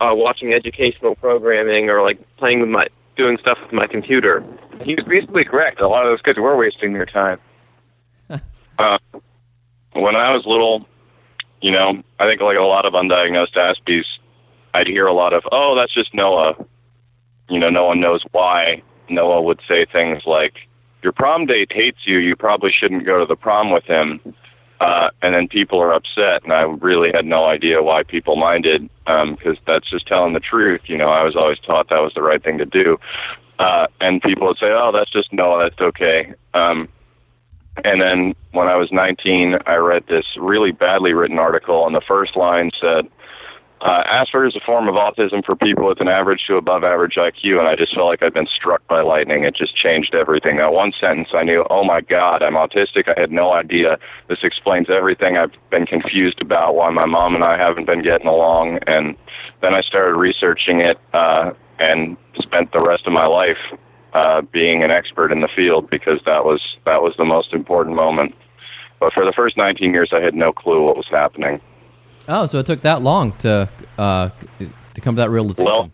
uh, 0.01 0.13
watching 0.13 0.53
educational 0.53 1.15
programming 1.17 1.91
or 1.91 2.03
like 2.03 2.19
playing 2.37 2.61
with 2.61 2.69
my 2.69 2.87
doing 3.17 3.39
stuff 3.41 3.59
with 3.63 3.73
my 3.73 3.87
computer. 3.87 4.45
He 4.83 4.95
was 4.95 5.05
basically 5.05 5.45
correct. 5.45 5.81
A 5.81 5.89
lot 5.89 6.05
of 6.05 6.11
those 6.11 6.23
kids 6.23 6.39
were 6.39 6.57
wasting 6.57 6.93
their 6.93 7.07
time. 7.07 7.39
Uh, 8.77 8.99
when 9.93 10.17
I 10.17 10.33
was 10.33 10.43
little, 10.47 10.85
you 11.61 11.71
know, 11.71 12.03
I 12.19 12.27
think 12.27 12.41
like 12.41 12.59
a 12.59 12.63
lot 12.63 12.85
of 12.87 12.95
undiagnosed 12.95 13.55
Aspies, 13.57 14.05
I'd 14.75 14.89
hear 14.89 15.07
a 15.07 15.13
lot 15.13 15.33
of, 15.33 15.45
"Oh, 15.53 15.77
that's 15.79 15.95
just 15.95 16.13
Noah." 16.13 16.55
You 17.49 17.61
know, 17.61 17.71
no 17.71 17.85
one 17.85 18.01
knows 18.01 18.25
why 18.33 18.83
Noah 19.09 19.43
would 19.43 19.61
say 19.69 19.85
things 19.85 20.25
like, 20.27 20.55
"Your 21.05 21.13
prom 21.13 21.47
date 21.47 21.73
hates 21.73 22.05
you. 22.05 22.19
You 22.19 22.35
probably 22.35 22.73
shouldn't 22.73 23.07
go 23.07 23.21
to 23.21 23.27
the 23.27 23.37
prom 23.37 23.71
with 23.71 23.85
him." 23.85 24.21
Uh, 24.81 25.11
and 25.23 25.35
then 25.35 25.49
people 25.49 25.81
are 25.81 25.93
upset, 25.93 26.43
and 26.43 26.53
I 26.53 26.63
really 26.63 27.11
had 27.15 27.25
no 27.25 27.45
idea 27.45 27.83
why 27.83 28.03
people 28.03 28.37
minded, 28.37 28.89
because 29.07 29.57
that's 29.67 29.89
just 29.89 30.07
telling 30.07 30.33
the 30.33 30.41
truth. 30.41 30.83
You 30.87 30.99
know, 30.99 31.09
I 31.09 31.23
was 31.23 31.37
always 31.37 31.59
taught 31.61 31.89
that 31.91 32.03
was 32.03 32.13
the 32.15 32.23
right 32.23 32.43
thing 32.43 32.59
to 32.59 32.67
do. 32.67 32.99
Uh, 33.59 33.87
and 34.01 34.21
people 34.21 34.49
would 34.49 34.59
say, 34.59 34.75
"Oh, 34.77 34.91
that's 34.93 35.13
just 35.13 35.33
no, 35.33 35.59
That's 35.59 35.81
okay." 35.81 36.35
Um, 36.55 36.89
and 37.85 38.01
then 38.01 38.35
when 38.53 38.69
I 38.69 38.77
was 38.77 38.93
19, 38.93 39.59
I 39.67 39.77
read 39.77 40.05
this 40.07 40.27
really 40.37 40.71
badly 40.71 41.13
written 41.13 41.39
article, 41.39 41.87
and 41.87 41.95
the 41.95 42.01
first 42.01 42.37
line 42.37 42.71
said, 42.81 43.09
uh, 43.81 44.03
Asperger's 44.05 44.55
is 44.55 44.61
a 44.63 44.65
form 44.65 44.89
of 44.89 44.95
autism 44.95 45.45
for 45.45 45.55
people 45.57 45.87
with 45.87 46.01
an 46.01 46.09
average 46.09 46.45
to 46.47 46.57
above 46.57 46.85
average 46.85 47.17
IQ, 47.17 47.59
and 47.59 47.69
I 47.69 47.77
just 47.77 47.95
felt 47.95 48.07
like 48.07 48.23
I'd 48.23 48.33
been 48.33 48.47
struck 48.47 48.87
by 48.89 49.03
lightning. 49.03 49.45
It 49.45 49.55
just 49.55 49.77
changed 49.77 50.15
everything. 50.15 50.57
That 50.57 50.73
one 50.73 50.93
sentence, 50.99 51.29
I 51.35 51.45
knew, 51.45 51.67
oh 51.69 51.85
my 51.85 52.01
God, 52.01 52.43
I'm 52.43 52.55
autistic. 52.55 53.09
I 53.15 53.21
had 53.21 53.31
no 53.31 53.53
idea. 53.53 53.99
This 54.29 54.39
explains 54.43 54.89
everything 54.89 55.37
I've 55.37 55.53
been 55.71 55.87
confused 55.87 56.41
about, 56.41 56.75
why 56.77 56.91
my 56.91 57.05
mom 57.05 57.35
and 57.35 57.45
I 57.45 57.59
haven't 57.59 57.87
been 57.87 58.03
getting 58.03 58.27
along. 58.27 58.79
And 58.87 59.17
then 59.61 59.75
I 59.75 59.83
started 59.83 60.17
researching 60.17 60.81
it 60.81 60.99
uh, 61.13 61.53
and 61.79 62.17
spent 62.39 62.73
the 62.73 62.81
rest 62.81 63.07
of 63.07 63.13
my 63.13 63.27
life 63.27 63.59
uh, 64.15 64.41
being 64.41 64.83
an 64.83 64.91
expert 64.91 65.31
in 65.33 65.41
the 65.41 65.49
field 65.55 65.91
because 65.91 66.21
that 66.25 66.45
was 66.45 66.61
that 66.87 67.03
was 67.03 67.15
the 67.19 67.25
most 67.25 67.53
important 67.53 67.97
moment. 67.97 68.35
But 69.01 69.13
for 69.13 69.25
the 69.25 69.33
first 69.33 69.57
19 69.57 69.93
years, 69.93 70.11
I 70.13 70.21
had 70.21 70.35
no 70.35 70.53
clue 70.53 70.85
what 70.85 70.97
was 70.97 71.09
happening. 71.11 71.61
Oh, 72.29 72.47
so 72.47 72.59
it 72.59 72.67
took 72.67 72.83
that 72.83 73.03
long 73.03 73.33
to 73.39 73.69
uh, 73.99 74.31
to 74.95 75.01
come 75.01 75.17
to 75.17 75.23
that 75.23 75.31
realization. 75.31 75.65
Well, 75.65 75.91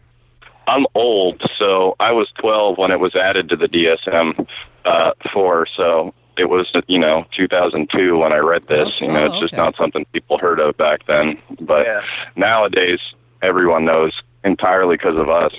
I'm 0.66 0.86
old, 0.94 1.42
so 1.58 1.96
I 1.98 2.12
was 2.12 2.28
12 2.40 2.78
when 2.78 2.92
it 2.92 3.00
was 3.00 3.16
added 3.16 3.48
to 3.48 3.56
the 3.56 3.66
DSM 3.66 4.46
uh, 4.84 5.12
four. 5.32 5.66
So 5.76 6.14
it 6.38 6.48
was, 6.48 6.70
you 6.86 6.98
know, 6.98 7.24
2002 7.36 8.16
when 8.16 8.32
I 8.32 8.38
read 8.38 8.66
this. 8.68 8.88
Oh, 9.00 9.04
you 9.04 9.12
know, 9.12 9.22
oh, 9.22 9.26
it's 9.26 9.40
just 9.40 9.54
okay. 9.54 9.62
not 9.62 9.76
something 9.76 10.04
people 10.12 10.38
heard 10.38 10.60
of 10.60 10.76
back 10.76 11.06
then. 11.06 11.38
But 11.60 11.86
Yeah. 11.86 12.00
nowadays, 12.36 13.00
everyone 13.42 13.84
knows 13.84 14.12
entirely 14.44 14.96
because 14.96 15.16
of 15.16 15.28
us. 15.28 15.52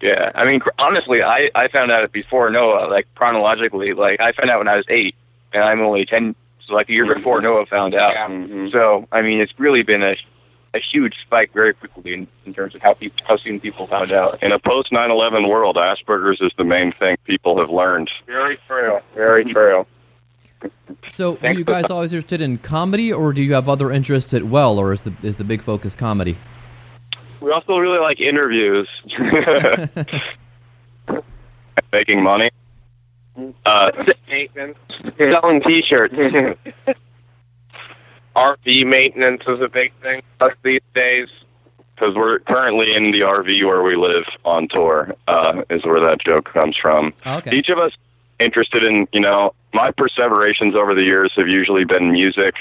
Yeah, 0.00 0.32
I 0.34 0.44
mean, 0.44 0.60
honestly, 0.78 1.22
I 1.22 1.50
I 1.54 1.68
found 1.68 1.90
out 1.90 2.04
it 2.04 2.12
before 2.12 2.50
Noah, 2.50 2.88
like 2.90 3.06
chronologically. 3.14 3.94
Like 3.94 4.20
I 4.20 4.32
found 4.32 4.50
out 4.50 4.58
when 4.58 4.68
I 4.68 4.76
was 4.76 4.84
eight, 4.88 5.14
and 5.52 5.62
I'm 5.64 5.80
only 5.80 6.04
ten, 6.04 6.34
so 6.66 6.74
like 6.74 6.88
a 6.88 6.92
year 6.92 7.12
before 7.12 7.40
Noah 7.40 7.66
found 7.66 7.94
out. 7.94 8.14
Mhm. 8.30 8.72
So 8.72 9.06
I 9.12 9.22
mean, 9.22 9.40
it's 9.40 9.52
really 9.58 9.82
been 9.82 10.02
a 10.02 10.16
a 10.74 10.80
huge 10.80 11.14
spike 11.24 11.52
very 11.54 11.72
quickly 11.72 12.12
in, 12.12 12.26
in 12.46 12.52
terms 12.52 12.74
of 12.74 12.82
how 12.82 12.94
people 12.94 13.18
how 13.26 13.36
soon 13.36 13.60
people 13.60 13.86
found 13.86 14.12
out. 14.12 14.42
In 14.42 14.52
a 14.52 14.58
post 14.58 14.90
9/11 14.90 15.48
world, 15.48 15.76
Asperger's 15.76 16.40
is 16.40 16.52
the 16.58 16.64
main 16.64 16.92
thing 16.92 17.16
people 17.24 17.58
have 17.60 17.70
learned. 17.70 18.10
Very 18.26 18.58
true. 18.66 18.98
Very 19.14 19.44
true. 19.44 19.86
So, 21.08 21.32
were 21.42 21.52
you 21.52 21.64
guys 21.64 21.90
always 21.90 22.14
interested 22.14 22.40
in 22.40 22.56
comedy, 22.56 23.12
or 23.12 23.34
do 23.34 23.42
you 23.42 23.52
have 23.52 23.68
other 23.68 23.92
interests 23.92 24.32
as 24.32 24.42
well, 24.42 24.78
or 24.78 24.94
is 24.94 25.02
the 25.02 25.12
is 25.22 25.36
the 25.36 25.44
big 25.44 25.62
focus 25.62 25.94
comedy? 25.94 26.38
We 27.42 27.50
also 27.50 27.76
really 27.76 27.98
like 27.98 28.18
interviews. 28.18 28.88
Making 31.92 32.22
money. 32.22 32.50
Uh, 33.36 33.90
maintenance. 34.28 34.78
Selling 35.18 35.60
T-shirts. 35.62 36.14
RV 38.36 38.86
maintenance 38.86 39.42
is 39.46 39.60
a 39.60 39.68
big 39.68 39.92
thing 40.02 40.22
us 40.40 40.52
these 40.62 40.80
days. 40.94 41.28
because 41.94 42.14
we're 42.16 42.40
currently 42.40 42.94
in 42.94 43.12
the 43.12 43.20
RV 43.20 43.64
where 43.66 43.82
we 43.82 43.96
live 43.96 44.24
on 44.44 44.68
tour, 44.68 45.14
uh, 45.28 45.62
is 45.70 45.84
where 45.84 46.00
that 46.00 46.18
joke 46.24 46.52
comes 46.52 46.76
from. 46.80 47.12
Okay. 47.26 47.56
Each 47.56 47.68
of 47.68 47.78
us 47.78 47.92
interested 48.40 48.82
in, 48.82 49.06
you 49.12 49.20
know, 49.20 49.54
my 49.72 49.90
perseverations 49.92 50.74
over 50.74 50.94
the 50.94 51.02
years 51.02 51.32
have 51.36 51.48
usually 51.48 51.84
been 51.84 52.12
music 52.12 52.54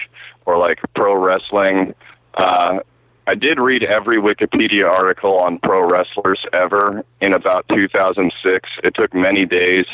or 0.45 0.57
like 0.57 0.79
pro 0.95 1.15
wrestling. 1.15 1.93
Uh, 2.35 2.79
I 3.25 3.35
did 3.35 3.57
read 3.57 3.83
every 3.83 4.17
Wikipedia 4.17 4.89
article 4.89 5.37
on 5.37 5.59
pro 5.59 5.89
wrestlers 5.89 6.45
ever 6.51 7.03
in 7.21 7.33
about 7.33 7.65
2006. 7.69 8.69
It 8.83 8.95
took 8.95 9.13
many 9.13 9.45
days 9.45 9.85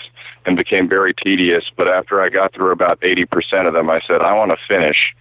and 0.45 0.57
became 0.57 0.89
very 0.89 1.13
tedious, 1.13 1.65
but 1.77 1.87
after 1.87 2.21
I 2.21 2.29
got 2.29 2.53
through 2.53 2.71
about 2.71 2.99
80% 3.01 3.67
of 3.67 3.73
them, 3.73 3.89
I 3.89 4.01
said, 4.07 4.21
I 4.21 4.33
want 4.33 4.51
to 4.51 4.57
finish. 4.67 5.13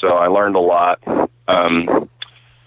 So 0.00 0.14
I 0.14 0.28
learned 0.28 0.56
a 0.56 0.60
lot. 0.60 0.98
Um, 1.46 2.08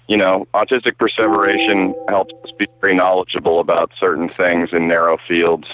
you 0.08 0.18
know, 0.18 0.48
autistic 0.54 1.00
perseveration 1.00 1.96
helps 2.08 2.34
us 2.44 2.52
be 2.58 2.68
very 2.80 2.96
knowledgeable 2.96 3.60
about 3.60 3.92
certain 4.00 4.30
things 4.30 4.70
in 4.72 4.88
narrow 4.88 5.18
fields. 5.28 5.68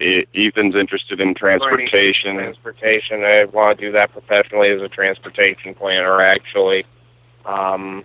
E- 0.00 0.26
Ethan's 0.34 0.74
interested 0.74 1.20
in 1.20 1.34
transportation. 1.34 2.36
Transportation. 2.36 3.22
I 3.22 3.44
want 3.44 3.78
to 3.78 3.86
do 3.86 3.92
that 3.92 4.12
professionally 4.12 4.70
as 4.70 4.82
a 4.82 4.88
transportation 4.88 5.74
planner. 5.74 6.20
Actually, 6.20 6.84
um, 7.46 8.04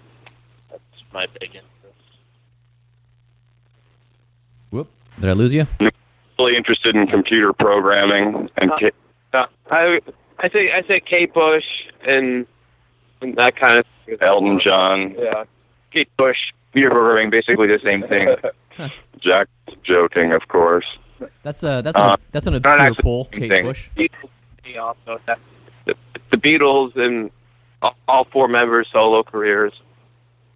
that's 0.69 0.81
my 1.13 1.25
big 1.39 1.49
interest. 1.49 1.63
Whoop! 4.71 4.89
Did 5.19 5.29
I 5.29 5.33
lose 5.33 5.53
you? 5.53 5.67
Really 6.39 6.55
interested 6.57 6.95
in 6.95 7.07
computer 7.07 7.53
programming 7.53 8.49
and 8.57 8.71
Uh, 8.71 8.77
ca- 8.79 8.91
Uh, 9.33 9.45
I 9.71 9.99
I 10.39 10.49
say 10.49 10.71
I 10.71 10.81
say 10.87 10.99
Kate 10.99 11.33
Bush 11.33 11.63
and, 12.05 12.45
and 13.21 13.35
that 13.37 13.55
kind 13.55 13.79
of 13.79 13.85
thing. 14.05 14.17
Elton 14.21 14.59
John. 14.63 15.15
Yeah. 15.17 15.43
Kate 15.91 16.09
Bush, 16.17 16.37
computer 16.71 16.91
programming, 16.91 17.29
basically 17.29 17.67
the 17.67 17.79
same 17.83 18.03
thing. 18.03 18.35
Jack 19.21 19.47
joking, 19.83 20.33
of 20.33 20.47
course. 20.49 20.85
That's 21.43 21.63
a 21.63 21.81
that's 21.81 21.97
an, 21.97 22.03
Uh, 22.05 22.17
that's 22.31 22.47
an 22.47 22.53
not 22.61 22.65
obscure 22.87 22.95
poll. 23.01 23.25
Kate 23.31 23.49
thing. 23.49 23.63
Bush. 23.65 23.89
He 23.95 24.77
also 24.77 25.19
that 25.25 25.39
the, 25.85 25.95
the 26.31 26.37
Beatles 26.37 26.97
and 26.97 27.31
all- 27.81 28.27
four 28.31 28.47
members 28.47 28.87
solo 28.91 29.23
careers, 29.23 29.73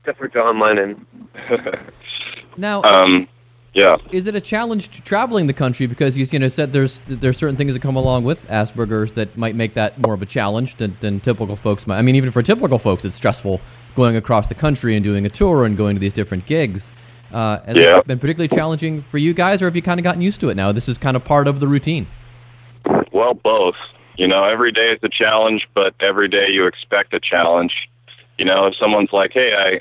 except 0.01 0.17
for 0.17 0.27
John 0.27 0.59
Lennon. 0.59 1.05
Now, 2.57 2.81
Um, 2.83 3.27
yeah. 3.73 3.95
is 4.11 4.27
it 4.27 4.35
a 4.35 4.41
challenge 4.41 4.89
to 4.89 5.01
traveling 5.03 5.47
the 5.47 5.53
country 5.53 5.87
because 5.87 6.17
you 6.17 6.25
you 6.29 6.39
know 6.39 6.49
said 6.49 6.73
there's 6.73 6.99
there's 7.07 7.37
certain 7.37 7.55
things 7.55 7.71
that 7.73 7.81
come 7.81 7.95
along 7.95 8.25
with 8.25 8.45
Asperger's 8.49 9.13
that 9.13 9.37
might 9.37 9.55
make 9.55 9.75
that 9.75 9.97
more 9.99 10.13
of 10.13 10.21
a 10.21 10.25
challenge 10.25 10.75
than, 10.75 10.97
than 10.99 11.21
typical 11.21 11.55
folks 11.55 11.87
might. 11.87 11.97
I 11.97 12.01
mean, 12.01 12.15
even 12.15 12.31
for 12.31 12.41
typical 12.43 12.77
folks, 12.77 13.05
it's 13.05 13.15
stressful 13.15 13.61
going 13.95 14.17
across 14.17 14.47
the 14.47 14.55
country 14.55 14.95
and 14.95 15.03
doing 15.05 15.25
a 15.25 15.29
tour 15.29 15.63
and 15.65 15.77
going 15.77 15.95
to 15.95 15.99
these 16.01 16.11
different 16.11 16.45
gigs. 16.47 16.91
Uh, 17.31 17.59
has 17.61 17.77
Yeah. 17.77 17.99
it 17.99 18.07
been 18.07 18.19
particularly 18.19 18.49
challenging 18.49 19.03
for 19.03 19.19
you 19.19 19.33
guys, 19.33 19.61
or 19.61 19.65
have 19.65 19.75
you 19.75 19.81
kind 19.83 19.99
of 19.99 20.03
gotten 20.03 20.21
used 20.21 20.41
to 20.41 20.49
it 20.49 20.55
now? 20.55 20.73
This 20.73 20.89
is 20.89 20.97
kind 20.97 21.15
of 21.15 21.23
part 21.23 21.47
of 21.47 21.61
the 21.61 21.67
routine. 21.67 22.07
Well, 23.13 23.35
both. 23.35 23.75
You 24.19 24.27
know, 24.27 24.43
every 24.43 24.73
day 24.73 24.87
is 24.87 24.99
a 25.01 25.07
challenge, 25.07 25.65
but 25.73 25.95
every 26.01 26.27
day 26.27 26.47
you 26.49 26.67
expect 26.67 27.13
a 27.13 27.21
challenge. 27.21 27.71
You 28.37 28.43
know, 28.43 28.65
if 28.67 28.75
someone's 28.75 29.13
like, 29.13 29.31
"Hey, 29.31 29.53
I 29.55 29.79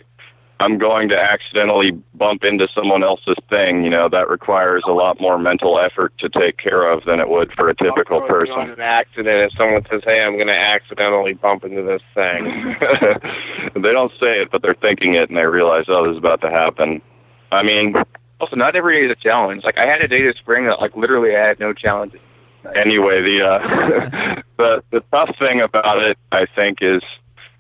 I'm 0.65 0.79
going 0.79 1.09
to 1.09 1.17
accidentally 1.19 1.91
bump 2.15 2.45
into 2.45 2.69
someone 2.73 3.03
else's 3.03 3.35
thing," 3.51 3.83
you 3.83 3.91
know, 3.91 4.09
that 4.09 4.31
requires 4.31 4.85
a 4.87 4.93
lot 4.93 5.21
more 5.21 5.39
mental 5.39 5.81
effort 5.81 6.13
to 6.19 6.29
take 6.29 6.57
care 6.57 6.89
of 6.89 7.05
than 7.05 7.19
it 7.19 7.29
would 7.29 7.53
for 7.55 7.69
a 7.69 7.75
typical 7.75 8.23
On 8.23 8.29
person. 8.29 8.61
an 8.61 8.81
accident, 8.81 9.51
if 9.51 9.59
someone 9.59 9.85
says, 9.91 10.03
"Hey, 10.05 10.23
I'm 10.23 10.37
going 10.37 10.47
to 10.47 10.57
accidentally 10.57 11.35
bump 11.35 11.65
into 11.65 11.83
this 11.83 12.03
thing," 12.15 12.77
they 13.75 13.93
don't 13.93 14.13
say 14.21 14.41
it, 14.43 14.53
but 14.53 14.63
they're 14.63 14.79
thinking 14.81 15.15
it, 15.15 15.31
and 15.31 15.37
they 15.37 15.47
realize, 15.47 15.87
"Oh, 15.89 16.05
this 16.05 16.13
is 16.13 16.19
about 16.19 16.43
to 16.43 16.51
happen." 16.51 17.03
I 17.51 17.65
mean, 17.65 17.93
also, 18.41 18.55
not 18.55 18.77
every 18.77 19.01
day 19.01 19.13
is 19.13 19.19
a 19.19 19.21
challenge. 19.21 19.65
Like 19.65 19.79
I 19.79 19.87
had 19.87 20.01
a 20.01 20.07
day 20.07 20.23
this 20.23 20.37
spring 20.37 20.67
that, 20.67 20.81
like, 20.81 20.95
literally 20.97 21.35
I 21.35 21.45
had 21.45 21.59
no 21.59 21.73
challenges. 21.73 22.21
Anyway, 22.75 23.23
the 23.23 23.43
uh, 23.43 24.43
the 24.59 24.83
the 24.91 25.01
tough 25.13 25.35
thing 25.39 25.61
about 25.61 26.05
it, 26.05 26.19
I 26.33 26.47
think, 26.55 26.79
is 26.81 27.03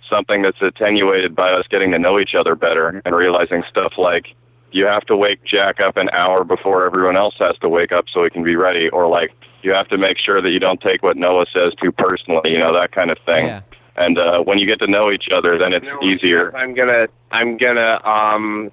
something 0.08 0.42
that's 0.42 0.60
attenuated 0.60 1.34
by 1.34 1.50
us 1.50 1.66
getting 1.68 1.92
to 1.92 1.98
know 1.98 2.18
each 2.18 2.34
other 2.34 2.54
better 2.54 3.02
and 3.04 3.14
realizing 3.14 3.62
stuff 3.68 3.92
like 3.98 4.34
you 4.70 4.86
have 4.86 5.04
to 5.06 5.16
wake 5.16 5.42
Jack 5.44 5.80
up 5.80 5.96
an 5.96 6.08
hour 6.10 6.44
before 6.44 6.84
everyone 6.84 7.16
else 7.16 7.34
has 7.38 7.56
to 7.58 7.68
wake 7.68 7.92
up 7.92 8.06
so 8.12 8.24
he 8.24 8.30
can 8.30 8.42
be 8.42 8.56
ready, 8.56 8.88
or 8.90 9.08
like 9.08 9.32
you 9.62 9.72
have 9.72 9.88
to 9.88 9.98
make 9.98 10.18
sure 10.18 10.40
that 10.40 10.50
you 10.50 10.58
don't 10.58 10.80
take 10.80 11.02
what 11.02 11.16
Noah 11.16 11.46
says 11.52 11.72
too 11.82 11.92
personally, 11.92 12.52
you 12.52 12.58
know, 12.58 12.72
that 12.72 12.92
kind 12.92 13.10
of 13.10 13.18
thing. 13.24 13.46
Yeah. 13.46 13.62
And 13.96 14.18
uh, 14.18 14.40
when 14.40 14.58
you 14.58 14.66
get 14.66 14.78
to 14.80 14.86
know 14.86 15.10
each 15.10 15.28
other, 15.34 15.58
then 15.58 15.72
it's 15.72 15.86
easier. 16.02 16.56
I'm 16.56 16.74
gonna 16.74 17.08
I'm 17.32 17.56
gonna 17.56 18.00
um 18.04 18.70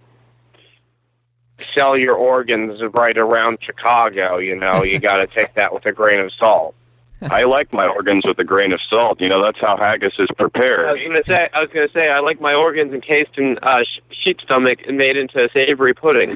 sell 1.73 1.97
your 1.97 2.15
organs 2.15 2.81
right 2.93 3.17
around 3.17 3.59
Chicago. 3.61 4.37
You 4.37 4.55
know, 4.55 4.83
you 4.83 4.99
got 5.11 5.17
to 5.17 5.27
take 5.27 5.55
that 5.55 5.73
with 5.73 5.85
a 5.85 5.91
grain 5.91 6.19
of 6.19 6.31
salt. 6.33 6.75
I 7.21 7.43
like 7.43 7.71
my 7.71 7.87
organs 7.87 8.25
with 8.25 8.37
a 8.39 8.43
grain 8.43 8.71
of 8.71 8.79
salt. 8.89 9.21
You 9.21 9.29
know, 9.29 9.43
that's 9.43 9.59
how 9.59 9.77
haggis 9.77 10.13
is 10.19 10.27
prepared. 10.37 10.87
I 10.87 10.91
was 10.91 11.01
gonna 11.01 11.23
say 11.25 11.49
I 11.53 11.61
was 11.61 11.69
gonna 11.73 11.89
say 11.93 12.09
I 12.09 12.19
like 12.19 12.41
my 12.41 12.53
organs 12.53 12.93
encased 12.93 13.37
in 13.37 13.57
uh, 13.63 13.83
sh- 13.83 14.01
sheep 14.11 14.41
stomach 14.41 14.79
and 14.87 14.97
made 14.97 15.17
into 15.17 15.43
a 15.43 15.49
savory 15.51 15.93
pudding. 15.93 16.35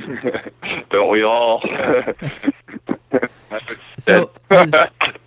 Don't 0.89 1.11
we 1.11 1.23
all? 1.23 1.61
So, 3.97 4.31
has, 4.49 4.71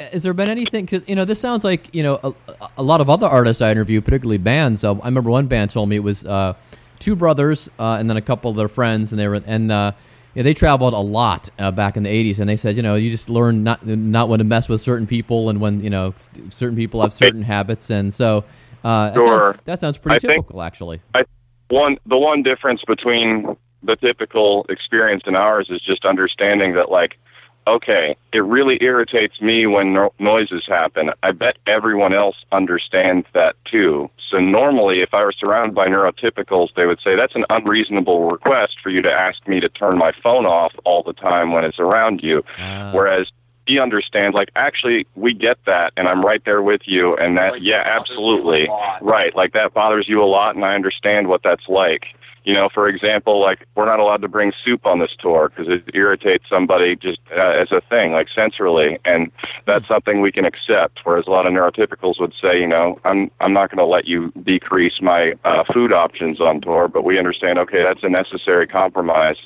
has 0.01 0.23
there 0.23 0.33
been 0.33 0.49
anything? 0.49 0.87
Because 0.87 1.07
you 1.07 1.15
know, 1.15 1.25
this 1.25 1.41
sounds 1.41 1.65
like 1.65 1.95
you 1.95 2.03
know 2.03 2.19
a, 2.23 2.69
a 2.79 2.83
lot 2.83 3.01
of 3.01 3.11
other 3.11 3.27
artists 3.27 3.61
I 3.61 3.71
interview, 3.71 4.00
particularly 4.00 4.39
bands. 4.39 4.83
Uh, 4.83 4.95
I 4.95 5.07
remember 5.07 5.31
one 5.31 5.47
band 5.47 5.71
told 5.71 5.89
me 5.89 5.97
it 5.97 6.02
was 6.02 6.25
uh, 6.25 6.55
two 7.02 7.17
brothers 7.17 7.69
uh, 7.78 7.97
and 7.99 8.08
then 8.08 8.17
a 8.17 8.23
couple 8.23 8.50
of 8.50 8.56
their 8.56 8.69
friends, 8.69 9.12
and 9.12 9.19
they 9.19 9.28
were 9.28 9.43
and 9.47 9.71
uh, 9.71 9.93
yeah, 10.34 10.43
they 10.43 10.54
traveled 10.54 10.95
a 10.95 10.99
lot 10.99 11.50
uh, 11.58 11.71
back 11.71 11.97
in 11.97 12.02
the 12.04 12.10
'80s. 12.10 12.38
And 12.38 12.49
they 12.49 12.56
said, 12.56 12.76
you 12.76 12.82
know, 12.82 12.95
you 12.95 13.10
just 13.10 13.28
learn 13.28 13.62
not 13.62 13.86
not 13.86 14.28
when 14.28 14.38
to 14.38 14.45
mess 14.45 14.69
with 14.69 14.80
certain 14.80 15.06
people, 15.06 15.50
and 15.50 15.60
when 15.60 15.82
you 15.82 15.91
know 15.91 16.15
certain 16.50 16.76
people 16.76 17.02
have 17.02 17.12
certain 17.12 17.43
habits, 17.43 17.91
and 17.91 18.15
so 18.15 18.45
uh, 18.84 19.10
that, 19.10 19.15
Sure. 19.17 19.43
sounds, 19.52 19.58
that 19.65 19.80
sounds 19.80 19.99
pretty 19.99 20.17
I 20.17 20.19
think- 20.21 20.43
typical, 20.43 20.62
actually. 20.62 21.00
I 21.15 21.25
one 21.69 21.99
the 22.06 22.19
one 22.19 22.43
difference 22.43 22.82
between 22.86 23.56
the 23.82 23.97
typical 23.97 24.65
experience 24.69 25.25
and 25.26 25.36
ours 25.36 25.69
is 25.71 25.80
just 25.80 26.04
understanding 26.04 26.75
that 26.75 26.91
like 26.91 27.19
okay 27.67 28.17
it 28.32 28.41
really 28.45 28.76
irritates 28.80 29.41
me 29.41 29.67
when 29.67 29.93
no- 29.93 30.12
noises 30.19 30.65
happen 30.67 31.10
i 31.23 31.30
bet 31.32 31.56
everyone 31.67 32.12
else 32.12 32.36
understands 32.52 33.26
that 33.34 33.54
too 33.65 34.10
so 34.32 34.38
normally 34.38 35.00
if 35.00 35.14
i 35.14 35.23
were 35.23 35.32
surrounded 35.32 35.75
by 35.75 35.86
neurotypicals 35.86 36.68
they 36.75 36.86
would 36.86 36.99
say 37.04 37.14
that's 37.14 37.36
an 37.36 37.45
unreasonable 37.50 38.28
request 38.28 38.76
for 38.82 38.90
you 38.90 39.00
to 39.02 39.10
ask 39.10 39.47
me 39.47 39.60
to 39.60 39.68
turn 39.68 39.97
my 39.97 40.12
phone 40.23 40.47
off 40.47 40.73
all 40.84 41.02
the 41.02 41.12
time 41.12 41.52
when 41.52 41.64
it's 41.64 41.78
around 41.78 42.21
you. 42.23 42.42
Uh, 42.58 42.90
whereas 42.92 43.28
he 43.66 43.78
understands 43.78 44.34
like 44.34 44.49
actually 44.56 45.06
we 45.14 45.32
get 45.32 45.56
that 45.66 45.92
and 45.97 46.08
i'm 46.08 46.25
right 46.25 46.45
there 46.45 46.62
with 46.62 46.80
you 46.84 47.16
and 47.16 47.36
that 47.36 47.62
yeah 47.62 47.82
absolutely. 47.84 48.68
right 49.00 49.36
like 49.36 49.52
that 49.52 49.73
bothers 49.73 50.08
you 50.08 50.23
a 50.23 50.26
lot 50.26 50.56
and 50.56 50.64
i 50.64 50.75
understand 50.75 51.28
what 51.28 51.42
that's 51.45 51.68
like 51.68 52.06
you 52.45 52.55
know 52.55 52.69
for 52.73 52.89
example 52.89 53.41
like 53.41 53.67
we're 53.75 53.87
not 53.87 54.00
allowed 54.00 54.23
to 54.23 54.28
bring 54.28 54.52
soup 54.65 54.85
on 54.87 54.99
this 54.99 55.13
tour 55.19 55.49
because 55.49 55.67
it 55.69 55.83
irritates 55.95 56.45
somebody 56.49 56.97
just 56.97 57.21
uh, 57.37 57.50
as 57.50 57.71
a 57.73 57.81
thing 57.89 58.13
like 58.13 58.28
sensorily 58.37 58.99
and 59.05 59.31
that's 59.67 59.87
something 59.87 60.21
we 60.21 60.33
can 60.33 60.45
accept 60.45 61.00
whereas 61.05 61.26
a 61.26 61.31
lot 61.31 61.47
of 61.47 61.52
neurotypicals 61.52 62.21
would 62.21 62.35
say 62.41 62.59
you 62.59 62.67
know 62.67 62.99
i'm 63.05 63.31
i'm 63.41 63.52
not 63.52 63.71
going 63.71 63.78
to 63.78 63.85
let 63.85 64.07
you 64.07 64.33
decrease 64.43 65.00
my 65.00 65.33
uh, 65.45 65.65
food 65.73 65.93
options 65.93 66.41
on 66.41 66.61
tour 66.61 66.89
but 66.89 67.05
we 67.05 67.19
understand 67.19 67.59
okay 67.59 67.83
that's 67.83 68.02
a 68.02 68.09
necessary 68.09 68.67
compromise 68.67 69.37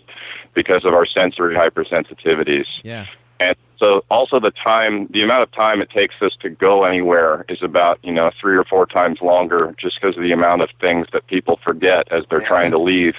because 0.54 0.84
of 0.84 0.94
our 0.94 1.06
sensory 1.06 1.54
hypersensitivities 1.54 2.66
yeah. 2.82 3.06
And 3.40 3.56
so 3.78 4.04
also 4.10 4.40
the 4.40 4.52
time, 4.52 5.06
the 5.10 5.22
amount 5.22 5.42
of 5.42 5.52
time 5.52 5.82
it 5.82 5.90
takes 5.90 6.14
us 6.22 6.32
to 6.40 6.48
go 6.48 6.84
anywhere 6.84 7.44
is 7.48 7.62
about, 7.62 7.98
you 8.02 8.12
know, 8.12 8.30
three 8.40 8.56
or 8.56 8.64
four 8.64 8.86
times 8.86 9.20
longer 9.20 9.74
just 9.78 10.00
because 10.00 10.16
of 10.16 10.22
the 10.22 10.32
amount 10.32 10.62
of 10.62 10.70
things 10.80 11.06
that 11.12 11.26
people 11.26 11.60
forget 11.62 12.10
as 12.10 12.24
they're 12.30 12.46
trying 12.46 12.70
to 12.70 12.78
leave 12.78 13.14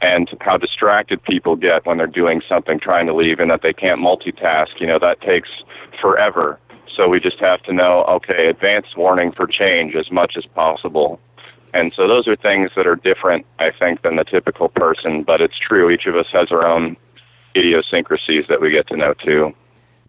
and 0.00 0.28
how 0.40 0.56
distracted 0.56 1.22
people 1.22 1.54
get 1.54 1.86
when 1.86 1.98
they're 1.98 2.06
doing 2.08 2.42
something 2.48 2.80
trying 2.80 3.06
to 3.06 3.14
leave 3.14 3.38
and 3.38 3.50
that 3.50 3.62
they 3.62 3.72
can't 3.72 4.00
multitask. 4.00 4.80
You 4.80 4.88
know, 4.88 4.98
that 4.98 5.20
takes 5.20 5.50
forever. 6.00 6.58
So 6.94 7.08
we 7.08 7.20
just 7.20 7.38
have 7.38 7.62
to 7.62 7.72
know, 7.72 8.04
okay, 8.04 8.48
advance 8.48 8.86
warning 8.96 9.32
for 9.32 9.46
change 9.46 9.94
as 9.94 10.10
much 10.10 10.36
as 10.36 10.44
possible. 10.46 11.20
And 11.74 11.92
so 11.96 12.06
those 12.06 12.28
are 12.28 12.36
things 12.36 12.70
that 12.76 12.86
are 12.86 12.96
different, 12.96 13.46
I 13.58 13.70
think, 13.70 14.02
than 14.02 14.16
the 14.16 14.24
typical 14.24 14.68
person, 14.68 15.22
but 15.22 15.40
it's 15.40 15.58
true. 15.58 15.90
Each 15.90 16.06
of 16.06 16.16
us 16.16 16.26
has 16.32 16.50
our 16.50 16.66
own 16.66 16.96
idiosyncrasies 17.56 18.44
that 18.48 18.60
we 18.60 18.70
get 18.70 18.86
to 18.88 18.96
know 18.96 19.14
too. 19.24 19.52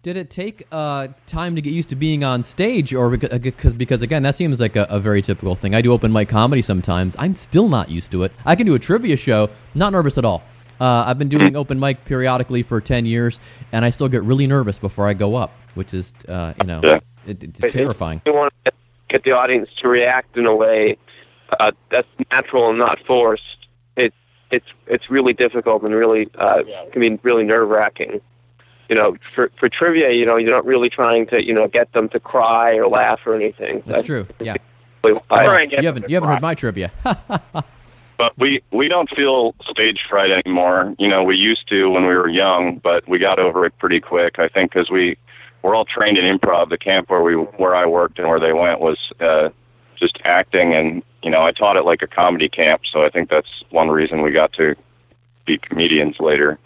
Did 0.02 0.18
it 0.18 0.28
take 0.28 0.66
uh, 0.70 1.08
time 1.26 1.54
to 1.56 1.62
get 1.62 1.72
used 1.72 1.88
to 1.88 1.96
being 1.96 2.24
on 2.24 2.44
stage, 2.44 2.92
or 2.92 3.08
because 3.08 3.38
because, 3.38 3.72
because 3.72 4.02
again, 4.02 4.22
that 4.22 4.36
seems 4.36 4.60
like 4.60 4.76
a, 4.76 4.84
a 4.90 5.00
very 5.00 5.22
typical 5.22 5.56
thing. 5.56 5.74
I 5.74 5.80
do 5.80 5.92
open 5.92 6.12
mic 6.12 6.28
comedy 6.28 6.60
sometimes. 6.60 7.16
I'm 7.18 7.34
still 7.34 7.70
not 7.70 7.88
used 7.88 8.10
to 8.10 8.22
it. 8.24 8.32
I 8.44 8.54
can 8.54 8.66
do 8.66 8.74
a 8.74 8.78
trivia 8.78 9.16
show, 9.16 9.48
not 9.74 9.92
nervous 9.94 10.18
at 10.18 10.26
all. 10.26 10.42
Uh, 10.78 11.04
I've 11.06 11.18
been 11.18 11.30
doing 11.30 11.56
open 11.56 11.80
mic 11.80 12.04
periodically 12.04 12.62
for 12.62 12.82
ten 12.82 13.06
years, 13.06 13.40
and 13.72 13.82
I 13.82 13.90
still 13.90 14.08
get 14.08 14.22
really 14.24 14.46
nervous 14.46 14.78
before 14.78 15.08
I 15.08 15.14
go 15.14 15.36
up, 15.36 15.52
which 15.74 15.94
is 15.94 16.12
uh, 16.28 16.52
you 16.60 16.66
know 16.66 16.82
Yeah. 16.84 16.98
it, 17.26 17.42
it's 17.42 17.60
terrifying. 17.74 18.20
We 18.26 18.32
want 18.32 18.52
to 18.66 18.72
get 19.08 19.24
the 19.24 19.32
audience 19.32 19.70
to 19.80 19.88
react 19.88 20.36
in 20.36 20.44
a 20.44 20.54
way 20.54 20.98
uh, 21.58 21.70
that's 21.90 22.08
natural 22.30 22.68
and 22.68 22.78
not 22.78 22.98
forced. 23.06 23.63
It's 24.54 24.64
it's 24.66 24.66
it's 24.86 25.10
really 25.10 25.32
difficult 25.32 25.82
and 25.82 25.94
really 25.94 26.28
uh, 26.38 26.62
can 26.92 27.00
be 27.00 27.18
really 27.22 27.44
nerve 27.44 27.68
wracking. 27.68 28.20
You 28.88 28.96
know, 28.96 29.16
for 29.34 29.50
for 29.58 29.68
trivia, 29.68 30.10
you 30.12 30.26
know, 30.26 30.36
you're 30.36 30.50
not 30.54 30.66
really 30.66 30.90
trying 30.90 31.26
to 31.28 31.44
you 31.44 31.54
know 31.54 31.66
get 31.68 31.92
them 31.92 32.08
to 32.10 32.20
cry 32.20 32.74
or 32.76 32.88
laugh 32.88 33.20
or 33.26 33.34
anything. 33.34 33.82
That's 33.86 34.06
true. 34.06 34.26
Yeah, 34.40 34.56
really 35.02 35.20
why- 35.28 35.44
Try 35.46 35.62
and 35.62 35.70
get 35.70 35.80
you 35.82 35.86
haven't 35.86 36.08
you 36.08 36.16
haven't 36.16 36.26
cry. 36.28 36.34
heard 36.34 36.42
my 36.42 36.54
trivia. 36.54 36.92
But 38.16 38.32
we 38.38 38.62
we 38.70 38.86
don't 38.86 39.10
feel 39.10 39.56
stage 39.72 39.98
fright 40.08 40.30
anymore. 40.30 40.94
You 41.00 41.08
know, 41.08 41.24
we 41.24 41.36
used 41.36 41.66
to 41.70 41.88
when 41.90 42.02
we 42.06 42.14
were 42.14 42.28
young, 42.28 42.78
but 42.80 43.08
we 43.08 43.18
got 43.18 43.40
over 43.40 43.66
it 43.66 43.76
pretty 43.78 43.98
quick. 44.00 44.38
I 44.38 44.46
think 44.46 44.72
because 44.72 44.88
we 44.88 45.16
we're 45.62 45.74
all 45.74 45.84
trained 45.84 46.16
in 46.16 46.24
improv. 46.38 46.68
The 46.68 46.78
camp 46.78 47.10
where 47.10 47.22
we 47.24 47.34
where 47.34 47.74
I 47.74 47.86
worked 47.86 48.20
and 48.20 48.28
where 48.28 48.38
they 48.38 48.52
went 48.52 48.78
was 48.80 48.98
uh, 49.20 49.48
just 49.98 50.18
acting, 50.24 50.74
and 50.74 51.02
you 51.22 51.30
know, 51.30 51.42
I 51.42 51.52
taught 51.52 51.76
it 51.76 51.84
like 51.84 52.02
a 52.02 52.06
comedy 52.06 52.48
camp. 52.48 52.82
So 52.90 53.04
I 53.04 53.10
think 53.10 53.30
that's 53.30 53.48
one 53.70 53.88
reason 53.88 54.22
we 54.22 54.30
got 54.30 54.52
to 54.54 54.74
be 55.46 55.58
comedians 55.58 56.16
later. 56.20 56.58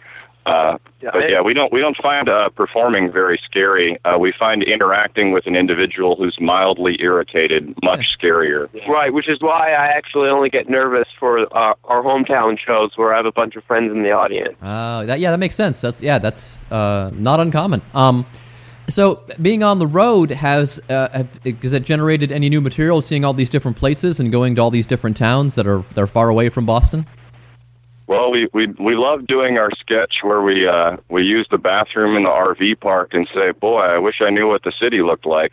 Uh, 0.45 0.77
Yeah, 1.01 1.09
but 1.13 1.23
I- 1.23 1.27
yeah, 1.27 1.41
we 1.41 1.53
don't 1.53 1.71
we 1.71 1.79
don't 1.79 1.95
find 1.97 2.27
uh, 2.27 2.49
performing 2.49 3.11
very 3.11 3.39
scary. 3.45 3.97
Uh, 4.03 4.17
we 4.17 4.31
find 4.37 4.63
interacting 4.63 5.31
with 5.31 5.45
an 5.47 5.55
individual 5.55 6.15
who's 6.15 6.37
mildly 6.41 6.97
irritated 6.99 7.73
much 7.83 8.05
scarier. 8.19 8.67
Right, 8.87 9.13
which 9.13 9.29
is 9.29 9.39
why 9.41 9.69
I 9.69 9.85
actually 9.99 10.29
only 10.29 10.49
get 10.49 10.67
nervous 10.69 11.07
for 11.19 11.39
uh, 11.55 11.73
our 11.83 12.01
hometown 12.03 12.57
shows 12.57 12.91
where 12.97 13.13
I 13.13 13.17
have 13.17 13.25
a 13.25 13.31
bunch 13.31 13.55
of 13.57 13.63
friends 13.65 13.91
in 13.91 14.01
the 14.03 14.11
audience. 14.11 14.55
Uh, 14.61 15.05
that 15.05 15.19
yeah, 15.19 15.31
that 15.31 15.37
makes 15.39 15.55
sense. 15.55 15.79
That's 15.81 16.01
yeah, 16.01 16.19
that's 16.19 16.65
uh, 16.71 17.11
not 17.13 17.39
uncommon. 17.39 17.81
Um, 17.93 18.25
so 18.89 19.21
being 19.41 19.63
on 19.63 19.79
the 19.79 19.87
road 19.87 20.31
has 20.31 20.79
uh, 20.89 21.09
have, 21.13 21.27
has 21.61 21.73
it 21.73 21.83
generated 21.83 22.31
any 22.31 22.49
new 22.49 22.61
material? 22.61 23.01
Seeing 23.01 23.23
all 23.25 23.33
these 23.33 23.49
different 23.49 23.77
places 23.77 24.19
and 24.19 24.31
going 24.31 24.55
to 24.55 24.61
all 24.61 24.71
these 24.71 24.87
different 24.87 25.17
towns 25.17 25.55
that 25.55 25.67
are 25.67 25.83
that 25.95 26.01
are 26.01 26.07
far 26.07 26.29
away 26.29 26.49
from 26.49 26.65
Boston. 26.65 27.05
Well, 28.07 28.31
we 28.31 28.47
we 28.53 28.65
we 28.79 28.95
love 28.95 29.27
doing 29.27 29.59
our 29.59 29.69
sketch 29.79 30.15
where 30.23 30.41
we 30.41 30.67
uh, 30.67 30.97
we 31.09 31.21
use 31.23 31.47
the 31.51 31.59
bathroom 31.59 32.15
in 32.17 32.23
the 32.23 32.29
RV 32.29 32.79
park 32.79 33.13
and 33.13 33.27
say, 33.33 33.51
"Boy, 33.51 33.81
I 33.81 33.99
wish 33.99 34.15
I 34.21 34.31
knew 34.31 34.47
what 34.47 34.63
the 34.63 34.71
city 34.81 35.03
looked 35.03 35.27
like," 35.27 35.51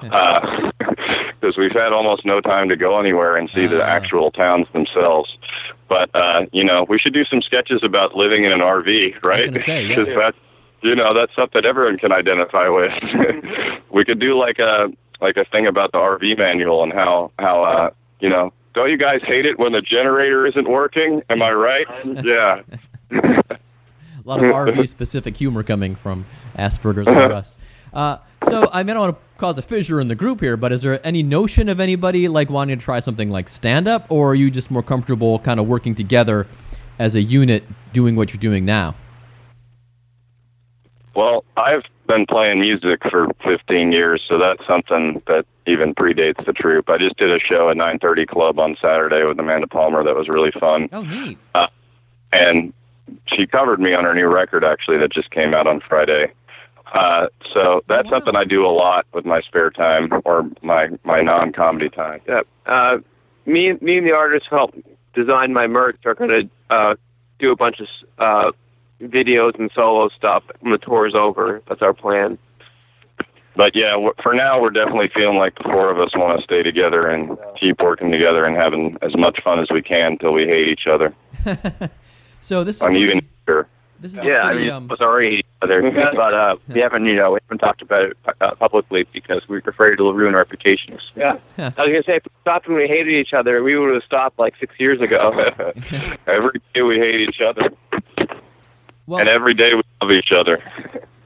because 0.00 1.56
we've 1.58 1.72
had 1.72 1.92
almost 1.92 2.24
no 2.24 2.40
time 2.40 2.70
to 2.70 2.76
go 2.76 2.98
anywhere 2.98 3.36
and 3.36 3.50
see 3.54 3.66
the 3.66 3.82
Ah. 3.82 3.86
actual 3.88 4.30
towns 4.30 4.66
themselves. 4.72 5.36
But 5.88 6.08
uh, 6.14 6.46
you 6.50 6.64
know, 6.64 6.86
we 6.88 6.98
should 6.98 7.12
do 7.12 7.26
some 7.26 7.42
sketches 7.42 7.82
about 7.84 8.14
living 8.14 8.44
in 8.44 8.52
an 8.52 8.60
RV, 8.60 9.22
right? 9.22 9.60
say, 9.64 9.84
yeah. 9.86 10.04
that's 10.22 10.36
you 10.82 10.94
know 10.94 11.14
that's 11.14 11.34
something 11.34 11.64
everyone 11.64 11.98
can 11.98 12.12
identify 12.12 12.68
with. 12.68 12.92
we 13.90 14.04
could 14.04 14.18
do 14.18 14.38
like 14.38 14.58
a 14.58 14.88
like 15.20 15.36
a 15.36 15.44
thing 15.46 15.66
about 15.66 15.92
the 15.92 15.98
RV 15.98 16.38
manual 16.38 16.82
and 16.82 16.92
how 16.92 17.32
how 17.38 17.64
uh, 17.64 17.90
you 18.20 18.28
know. 18.28 18.52
Don't 18.74 18.90
you 18.90 18.98
guys 18.98 19.20
hate 19.24 19.44
it 19.44 19.58
when 19.58 19.72
the 19.72 19.80
generator 19.80 20.46
isn't 20.46 20.68
working? 20.68 21.22
Am 21.30 21.42
I 21.42 21.50
right? 21.50 21.86
Yeah. 22.22 22.62
A 23.10 24.28
lot 24.28 24.44
of 24.44 24.52
RV 24.52 24.88
specific 24.88 25.36
humor 25.36 25.62
coming 25.62 25.96
from 25.96 26.26
Asperger's 26.56 27.08
us. 27.08 27.56
Uh, 27.94 28.18
so 28.46 28.68
I 28.70 28.82
mean, 28.82 28.90
I 28.90 28.94
don't 28.94 29.00
want 29.00 29.16
to 29.16 29.38
cause 29.38 29.56
a 29.56 29.62
fissure 29.62 29.98
in 29.98 30.08
the 30.08 30.14
group 30.14 30.42
here, 30.42 30.58
but 30.58 30.72
is 30.72 30.82
there 30.82 31.04
any 31.06 31.22
notion 31.22 31.70
of 31.70 31.80
anybody 31.80 32.28
like 32.28 32.50
wanting 32.50 32.78
to 32.78 32.84
try 32.84 33.00
something 33.00 33.30
like 33.30 33.48
stand 33.48 33.88
up, 33.88 34.06
or 34.10 34.32
are 34.32 34.34
you 34.34 34.50
just 34.50 34.70
more 34.70 34.82
comfortable 34.82 35.38
kind 35.38 35.58
of 35.58 35.66
working 35.66 35.94
together 35.94 36.46
as 36.98 37.14
a 37.14 37.22
unit 37.22 37.64
doing 37.94 38.14
what 38.14 38.30
you're 38.30 38.40
doing 38.40 38.66
now? 38.66 38.94
Well, 41.18 41.42
I've 41.56 41.82
been 42.06 42.26
playing 42.26 42.60
music 42.60 43.00
for 43.10 43.26
15 43.42 43.90
years, 43.90 44.22
so 44.28 44.38
that's 44.38 44.64
something 44.68 45.20
that 45.26 45.46
even 45.66 45.92
predates 45.92 46.46
the 46.46 46.52
troupe. 46.52 46.88
I 46.88 46.96
just 46.96 47.16
did 47.16 47.32
a 47.32 47.40
show 47.40 47.70
at 47.70 47.76
9:30 47.76 48.24
Club 48.24 48.60
on 48.60 48.76
Saturday 48.80 49.24
with 49.24 49.36
Amanda 49.40 49.66
Palmer 49.66 50.04
that 50.04 50.14
was 50.14 50.28
really 50.28 50.52
fun, 50.52 50.88
Oh, 50.92 51.02
neat. 51.02 51.36
and 52.32 52.72
she 53.26 53.48
covered 53.48 53.80
me 53.80 53.94
on 53.94 54.04
her 54.04 54.14
new 54.14 54.28
record 54.28 54.62
actually 54.62 54.98
that 54.98 55.10
just 55.12 55.32
came 55.32 55.54
out 55.54 55.66
on 55.66 55.80
Friday. 55.80 56.30
Uh, 56.94 57.26
so 57.52 57.82
that's 57.88 58.04
wow. 58.04 58.10
something 58.12 58.36
I 58.36 58.44
do 58.44 58.64
a 58.64 58.70
lot 58.70 59.04
with 59.12 59.24
my 59.24 59.40
spare 59.40 59.70
time 59.70 60.22
or 60.24 60.48
my 60.62 60.86
my 61.02 61.20
non-comedy 61.20 61.88
time. 61.88 62.20
Yeah. 62.28 62.42
Uh, 62.64 62.98
me, 63.44 63.72
me 63.80 63.98
and 63.98 64.06
the 64.06 64.14
artist 64.16 64.46
who 64.48 64.54
helped 64.54 64.78
design 65.14 65.52
my 65.52 65.66
merch 65.66 65.98
are 66.04 66.14
going 66.14 66.30
to 66.30 66.48
uh, 66.72 66.94
do 67.40 67.50
a 67.50 67.56
bunch 67.56 67.80
of 67.80 67.88
uh, 68.20 68.52
videos 69.02 69.58
and 69.58 69.70
solo 69.74 70.08
stuff 70.10 70.42
when 70.60 70.72
the 70.72 70.78
tour's 70.78 71.14
over. 71.14 71.62
That's 71.68 71.82
our 71.82 71.94
plan. 71.94 72.38
But 73.56 73.74
yeah, 73.74 73.94
for 74.22 74.34
now 74.34 74.60
we're 74.60 74.70
definitely 74.70 75.10
feeling 75.12 75.36
like 75.36 75.56
the 75.56 75.64
four 75.64 75.90
of 75.90 75.98
us 75.98 76.10
want 76.14 76.38
to 76.38 76.44
stay 76.44 76.62
together 76.62 77.08
and 77.08 77.36
keep 77.58 77.80
working 77.80 78.12
together 78.12 78.44
and 78.44 78.56
having 78.56 78.96
as 79.02 79.16
much 79.16 79.40
fun 79.42 79.58
as 79.58 79.68
we 79.70 79.82
can 79.82 80.12
until 80.12 80.32
we 80.32 80.44
hate 80.46 80.68
each 80.68 80.86
other. 80.86 81.12
So 82.40 82.62
this 82.64 82.80
I'm 82.80 82.90
pretty- 82.92 83.04
even 83.04 83.20
here. 83.46 83.66
this 84.00 84.12
is 84.12 84.18
a 84.20 84.24
Yeah, 84.24 84.44
I 84.44 84.50
pretty, 84.52 84.66
mean, 84.66 84.70
um, 84.70 84.84
it 84.84 84.90
was 84.90 85.00
already 85.00 85.44
other, 85.60 85.82
but 86.16 86.32
uh, 86.32 86.56
we 86.68 86.80
haven't, 86.80 87.04
you 87.04 87.16
know, 87.16 87.32
we 87.32 87.40
haven't 87.42 87.58
talked 87.58 87.82
about 87.82 88.04
it 88.04 88.16
uh, 88.40 88.54
publicly 88.54 89.06
because 89.12 89.42
we're 89.48 89.58
afraid 89.66 89.94
it'll 89.94 90.14
ruin 90.14 90.34
our 90.34 90.40
reputations. 90.40 91.00
Yeah. 91.16 91.36
I 91.58 91.62
was 91.64 91.74
going 91.76 91.94
to 91.94 92.04
say, 92.06 92.16
if 92.16 92.24
we 92.24 92.30
stopped 92.42 92.68
when 92.68 92.76
we 92.78 92.86
hated 92.86 93.12
each 93.12 93.32
other, 93.34 93.62
we 93.62 93.76
would 93.76 93.92
have 93.92 94.04
stopped 94.04 94.38
like 94.38 94.54
six 94.60 94.72
years 94.78 95.00
ago. 95.00 95.32
every 96.28 96.60
day 96.74 96.82
we 96.82 96.96
hate 97.00 97.16
each 97.16 97.40
other, 97.46 97.70
well, 99.08 99.18
and 99.20 99.28
every 99.28 99.54
day 99.54 99.70
we 99.74 99.82
love 100.00 100.12
each 100.12 100.30
other. 100.32 100.62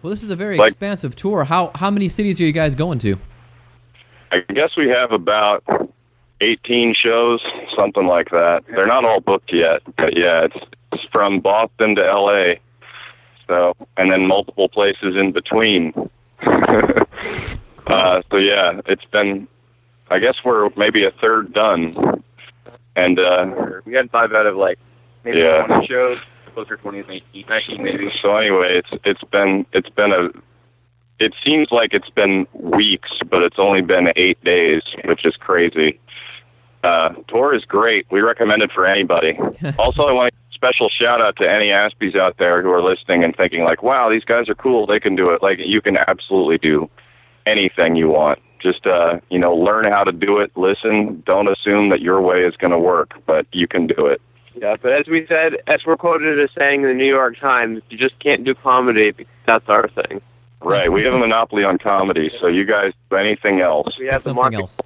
well, 0.03 0.11
this 0.11 0.23
is 0.23 0.31
a 0.31 0.37
very 0.37 0.57
like- 0.57 0.71
expansive 0.71 1.15
tour. 1.17 1.45
How 1.45 1.71
how 1.75 1.91
many 1.91 2.09
cities 2.09 2.41
are 2.41 2.45
you 2.45 2.53
guys 2.53 2.75
going 2.75 2.99
to? 3.01 3.19
I 4.31 4.41
guess 4.55 4.71
we 4.79 4.89
have 4.89 5.13
about 5.13 5.63
18 6.41 6.95
shows, 6.95 7.41
something 7.77 8.07
like 8.07 8.31
that. 8.31 8.65
They're 8.67 8.87
not 8.87 9.05
all 9.05 9.21
booked 9.21 9.53
yet, 9.53 9.83
but 9.99 10.17
yeah, 10.17 10.45
it's, 10.47 10.57
it's 10.93 11.03
from 11.13 11.41
Boston 11.41 11.95
to 11.97 12.03
LA. 12.03 12.55
So, 13.47 13.75
and 13.99 14.11
then 14.11 14.27
multiple 14.27 14.69
places 14.71 15.17
in 15.17 15.33
between. 15.33 15.93
uh, 17.87 18.23
so 18.31 18.37
yeah, 18.39 18.81
it's 18.87 19.05
been. 19.07 19.47
I 20.11 20.19
guess 20.19 20.37
we're 20.45 20.71
maybe 20.77 21.05
a 21.05 21.11
third 21.21 21.53
done, 21.53 22.23
and 22.97 23.19
uh, 23.19 23.47
We 23.85 23.95
had 23.95 24.11
five 24.11 24.33
out 24.33 24.47
of 24.47 24.57
like 24.57 24.79
maybe 25.25 25.39
Yeah. 25.39 25.67
20 25.67 25.87
shows, 25.87 26.19
closer 26.53 26.77
to 26.77 26.83
20 26.83 27.03
than 27.03 27.11
18, 27.11 27.47
19 27.49 27.83
maybe. 27.83 28.11
so 28.21 28.37
anyway, 28.37 28.69
it's 28.71 28.91
it's 29.05 29.25
been 29.25 29.67
it's 29.73 29.89
been 29.91 30.13
a. 30.13 30.29
It 31.19 31.35
seems 31.45 31.69
like 31.71 31.91
it's 31.93 32.11
been 32.11 32.47
weeks, 32.53 33.11
but 33.31 33.43
it's 33.43 33.59
only 33.59 33.81
been 33.81 34.09
eight 34.17 34.43
days, 34.43 34.83
which 35.05 35.25
is 35.25 35.37
crazy. 35.37 36.01
Uh, 36.83 37.11
tour 37.29 37.55
is 37.55 37.65
great. 37.65 38.07
We 38.11 38.21
recommend 38.21 38.63
it 38.63 38.73
for 38.73 38.87
anybody. 38.87 39.39
also, 39.79 40.03
I 40.03 40.13
want 40.13 40.35
a 40.35 40.55
special 40.55 40.89
shout 40.89 41.21
out 41.21 41.37
to 41.37 41.49
any 41.49 41.69
Aspies 41.69 42.17
out 42.17 42.39
there 42.39 42.61
who 42.61 42.71
are 42.71 42.83
listening 42.83 43.23
and 43.23 43.37
thinking 43.37 43.63
like, 43.63 43.83
"Wow, 43.83 44.11
these 44.11 44.25
guys 44.25 44.49
are 44.49 44.55
cool. 44.55 44.87
They 44.87 44.99
can 44.99 45.15
do 45.15 45.31
it." 45.31 45.43
Like 45.43 45.59
you 45.59 45.81
can 45.81 45.97
absolutely 45.97 46.59
do 46.59 46.91
anything 47.47 47.95
you 47.95 48.09
want. 48.09 48.41
Just 48.61 48.87
uh, 48.87 49.21
you 49.31 49.39
know, 49.39 49.55
learn 49.55 49.85
how 49.85 50.03
to 50.05 50.13
do 50.13 50.39
it. 50.39 50.51
Listen. 50.57 51.23
Don't 51.25 51.49
assume 51.49 51.91
that 51.91 52.01
your 52.01 52.21
way 52.21 52.45
is 52.45 52.57
going 52.57 52.73
to 52.73 52.79
work, 52.79 53.15
but 53.27 53.47
you 53.53 53.69
can 53.69 53.87
do 53.87 54.07
it. 54.07 54.21
Yeah, 54.55 54.77
but 54.81 54.93
as 54.93 55.07
we 55.07 55.27
said, 55.27 55.57
as 55.67 55.81
we're 55.87 55.97
quoted 55.97 56.41
as 56.41 56.51
saying 56.57 56.83
in 56.83 56.89
the 56.89 56.95
New 56.95 57.07
York 57.07 57.39
Times, 57.39 57.83
you 57.91 57.99
just 57.99 58.19
can't 58.19 58.45
do 58.45 58.55
comedy 58.55 59.11
because 59.11 59.33
that's 59.47 59.69
our 59.69 59.89
thing. 59.89 60.21
Right. 60.61 60.91
We 60.91 61.03
have 61.03 61.15
a 61.15 61.19
monopoly 61.19 61.65
on 61.65 61.79
comedy, 61.79 62.31
so 62.41 62.47
you 62.47 62.65
guys 62.65 62.93
do 63.11 63.17
anything 63.17 63.61
else. 63.61 63.99
We 63.99 64.07
have 64.07 64.23
something 64.23 64.55
else. 64.55 64.77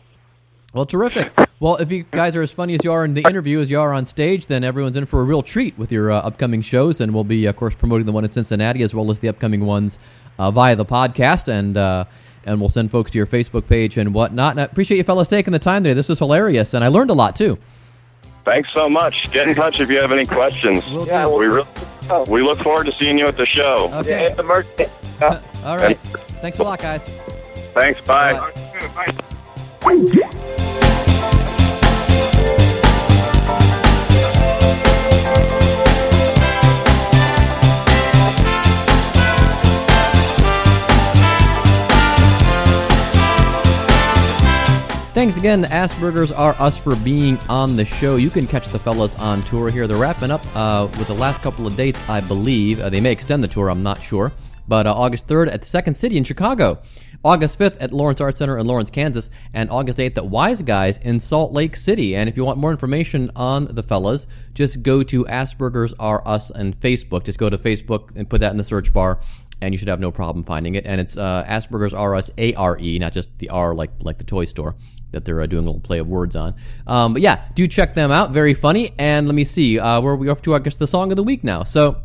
Well, 0.72 0.86
terrific. 0.86 1.32
Well, 1.58 1.76
if 1.76 1.90
you 1.90 2.04
guys 2.10 2.36
are 2.36 2.42
as 2.42 2.52
funny 2.52 2.74
as 2.74 2.80
you 2.84 2.92
are 2.92 3.04
in 3.04 3.14
the 3.14 3.22
interview 3.26 3.60
as 3.60 3.70
you 3.70 3.80
are 3.80 3.94
on 3.94 4.04
stage, 4.04 4.46
then 4.46 4.62
everyone's 4.62 4.96
in 4.96 5.06
for 5.06 5.20
a 5.22 5.24
real 5.24 5.42
treat 5.42 5.76
with 5.78 5.90
your 5.90 6.12
uh, 6.12 6.20
upcoming 6.20 6.60
shows, 6.60 7.00
and 7.00 7.14
we'll 7.14 7.24
be, 7.24 7.46
of 7.46 7.56
course, 7.56 7.74
promoting 7.74 8.04
the 8.04 8.12
one 8.12 8.24
in 8.24 8.30
Cincinnati 8.30 8.82
as 8.82 8.94
well 8.94 9.10
as 9.10 9.18
the 9.18 9.28
upcoming 9.28 9.64
ones 9.64 9.98
uh, 10.38 10.50
via 10.50 10.76
the 10.76 10.84
podcast, 10.84 11.48
and 11.48 11.78
uh, 11.78 12.04
and 12.44 12.60
we'll 12.60 12.68
send 12.68 12.90
folks 12.90 13.10
to 13.10 13.18
your 13.18 13.26
Facebook 13.26 13.66
page 13.66 13.96
and 13.96 14.12
whatnot. 14.12 14.52
And 14.52 14.60
I 14.60 14.64
appreciate 14.64 14.98
you 14.98 15.04
fellas 15.04 15.28
taking 15.28 15.52
the 15.52 15.58
time 15.58 15.82
today. 15.82 15.94
This 15.94 16.08
was 16.08 16.18
hilarious, 16.18 16.74
and 16.74 16.84
I 16.84 16.88
learned 16.88 17.10
a 17.10 17.14
lot 17.14 17.36
too. 17.36 17.58
Thanks 18.46 18.72
so 18.72 18.88
much. 18.88 19.28
Get 19.32 19.48
in 19.48 19.56
touch 19.56 19.80
if 19.80 19.90
you 19.90 19.98
have 19.98 20.12
any 20.12 20.24
questions. 20.24 20.86
Will 20.92 21.04
Yeah, 21.04 21.24
do. 21.24 21.32
we 21.32 21.46
re- 21.46 21.64
we 22.28 22.42
look 22.42 22.60
forward 22.60 22.86
to 22.86 22.92
seeing 22.92 23.18
you 23.18 23.26
at 23.26 23.36
the 23.36 23.44
show. 23.44 23.90
Okay. 23.92 24.28
Yeah, 24.28 24.34
the 24.34 24.44
merch. 24.44 24.66
Uh, 25.20 25.40
all 25.64 25.76
right. 25.76 25.98
Thanks 26.40 26.60
a 26.60 26.62
lot, 26.62 26.78
guys. 26.78 27.00
Thanks. 27.74 28.00
Bye. 28.02 28.34
Bye. 29.82 31.32
Thanks 45.16 45.38
again, 45.38 45.62
to 45.62 45.68
Asperger's 45.68 46.30
Are 46.30 46.54
Us, 46.58 46.76
for 46.76 46.94
being 46.94 47.38
on 47.48 47.74
the 47.74 47.86
show. 47.86 48.16
You 48.16 48.28
can 48.28 48.46
catch 48.46 48.68
the 48.68 48.78
fellas 48.78 49.14
on 49.14 49.40
tour 49.44 49.70
here. 49.70 49.86
They're 49.86 49.96
wrapping 49.96 50.30
up 50.30 50.44
uh, 50.54 50.88
with 50.98 51.06
the 51.06 51.14
last 51.14 51.40
couple 51.40 51.66
of 51.66 51.74
dates, 51.74 51.98
I 52.06 52.20
believe. 52.20 52.80
Uh, 52.80 52.90
they 52.90 53.00
may 53.00 53.12
extend 53.12 53.42
the 53.42 53.48
tour, 53.48 53.70
I'm 53.70 53.82
not 53.82 54.02
sure. 54.02 54.30
But 54.68 54.86
uh, 54.86 54.92
August 54.92 55.26
3rd 55.26 55.54
at 55.54 55.62
the 55.62 55.66
Second 55.66 55.96
City 55.96 56.18
in 56.18 56.24
Chicago, 56.24 56.82
August 57.24 57.58
5th 57.58 57.78
at 57.80 57.94
Lawrence 57.94 58.20
Art 58.20 58.36
Center 58.36 58.58
in 58.58 58.66
Lawrence, 58.66 58.90
Kansas, 58.90 59.30
and 59.54 59.70
August 59.70 59.96
8th 59.96 60.18
at 60.18 60.26
Wise 60.26 60.60
Guys 60.60 60.98
in 60.98 61.18
Salt 61.18 61.50
Lake 61.50 61.76
City. 61.76 62.14
And 62.14 62.28
if 62.28 62.36
you 62.36 62.44
want 62.44 62.58
more 62.58 62.70
information 62.70 63.30
on 63.34 63.74
the 63.74 63.82
fellas, 63.82 64.26
just 64.52 64.82
go 64.82 65.02
to 65.04 65.24
Asperger's 65.24 65.94
Are 65.98 66.28
Us 66.28 66.50
on 66.50 66.74
Facebook. 66.74 67.24
Just 67.24 67.38
go 67.38 67.48
to 67.48 67.56
Facebook 67.56 68.14
and 68.16 68.28
put 68.28 68.42
that 68.42 68.50
in 68.50 68.58
the 68.58 68.64
search 68.64 68.92
bar 68.92 69.20
and 69.62 69.72
you 69.72 69.78
should 69.78 69.88
have 69.88 70.00
no 70.00 70.10
problem 70.10 70.44
finding 70.44 70.74
it. 70.74 70.84
And 70.84 71.00
it's 71.00 71.16
uh, 71.16 71.42
Asperger's 71.48 71.94
R 71.94 72.14
S 72.14 72.30
A 72.36 72.52
R 72.52 72.78
E, 72.78 72.98
not 72.98 73.14
just 73.14 73.30
the 73.38 73.48
R 73.48 73.74
like 73.74 73.90
like 74.02 74.18
the 74.18 74.24
toy 74.24 74.44
store 74.44 74.76
that 75.12 75.24
they're 75.24 75.40
uh, 75.40 75.46
doing 75.46 75.64
a 75.64 75.66
little 75.66 75.80
play 75.80 75.98
of 75.98 76.06
words 76.06 76.36
on. 76.36 76.54
Um, 76.86 77.14
but 77.14 77.22
yeah, 77.22 77.42
do 77.54 77.66
check 77.66 77.94
them 77.94 78.10
out. 78.10 78.32
Very 78.32 78.54
funny. 78.54 78.94
And 78.98 79.26
let 79.26 79.34
me 79.34 79.44
see, 79.44 79.78
uh, 79.78 80.00
where 80.00 80.12
are 80.12 80.16
we 80.16 80.28
up 80.28 80.42
to? 80.42 80.54
I 80.54 80.58
guess 80.58 80.76
the 80.76 80.86
song 80.86 81.10
of 81.10 81.16
the 81.16 81.22
week 81.22 81.44
now. 81.44 81.64
So, 81.64 82.02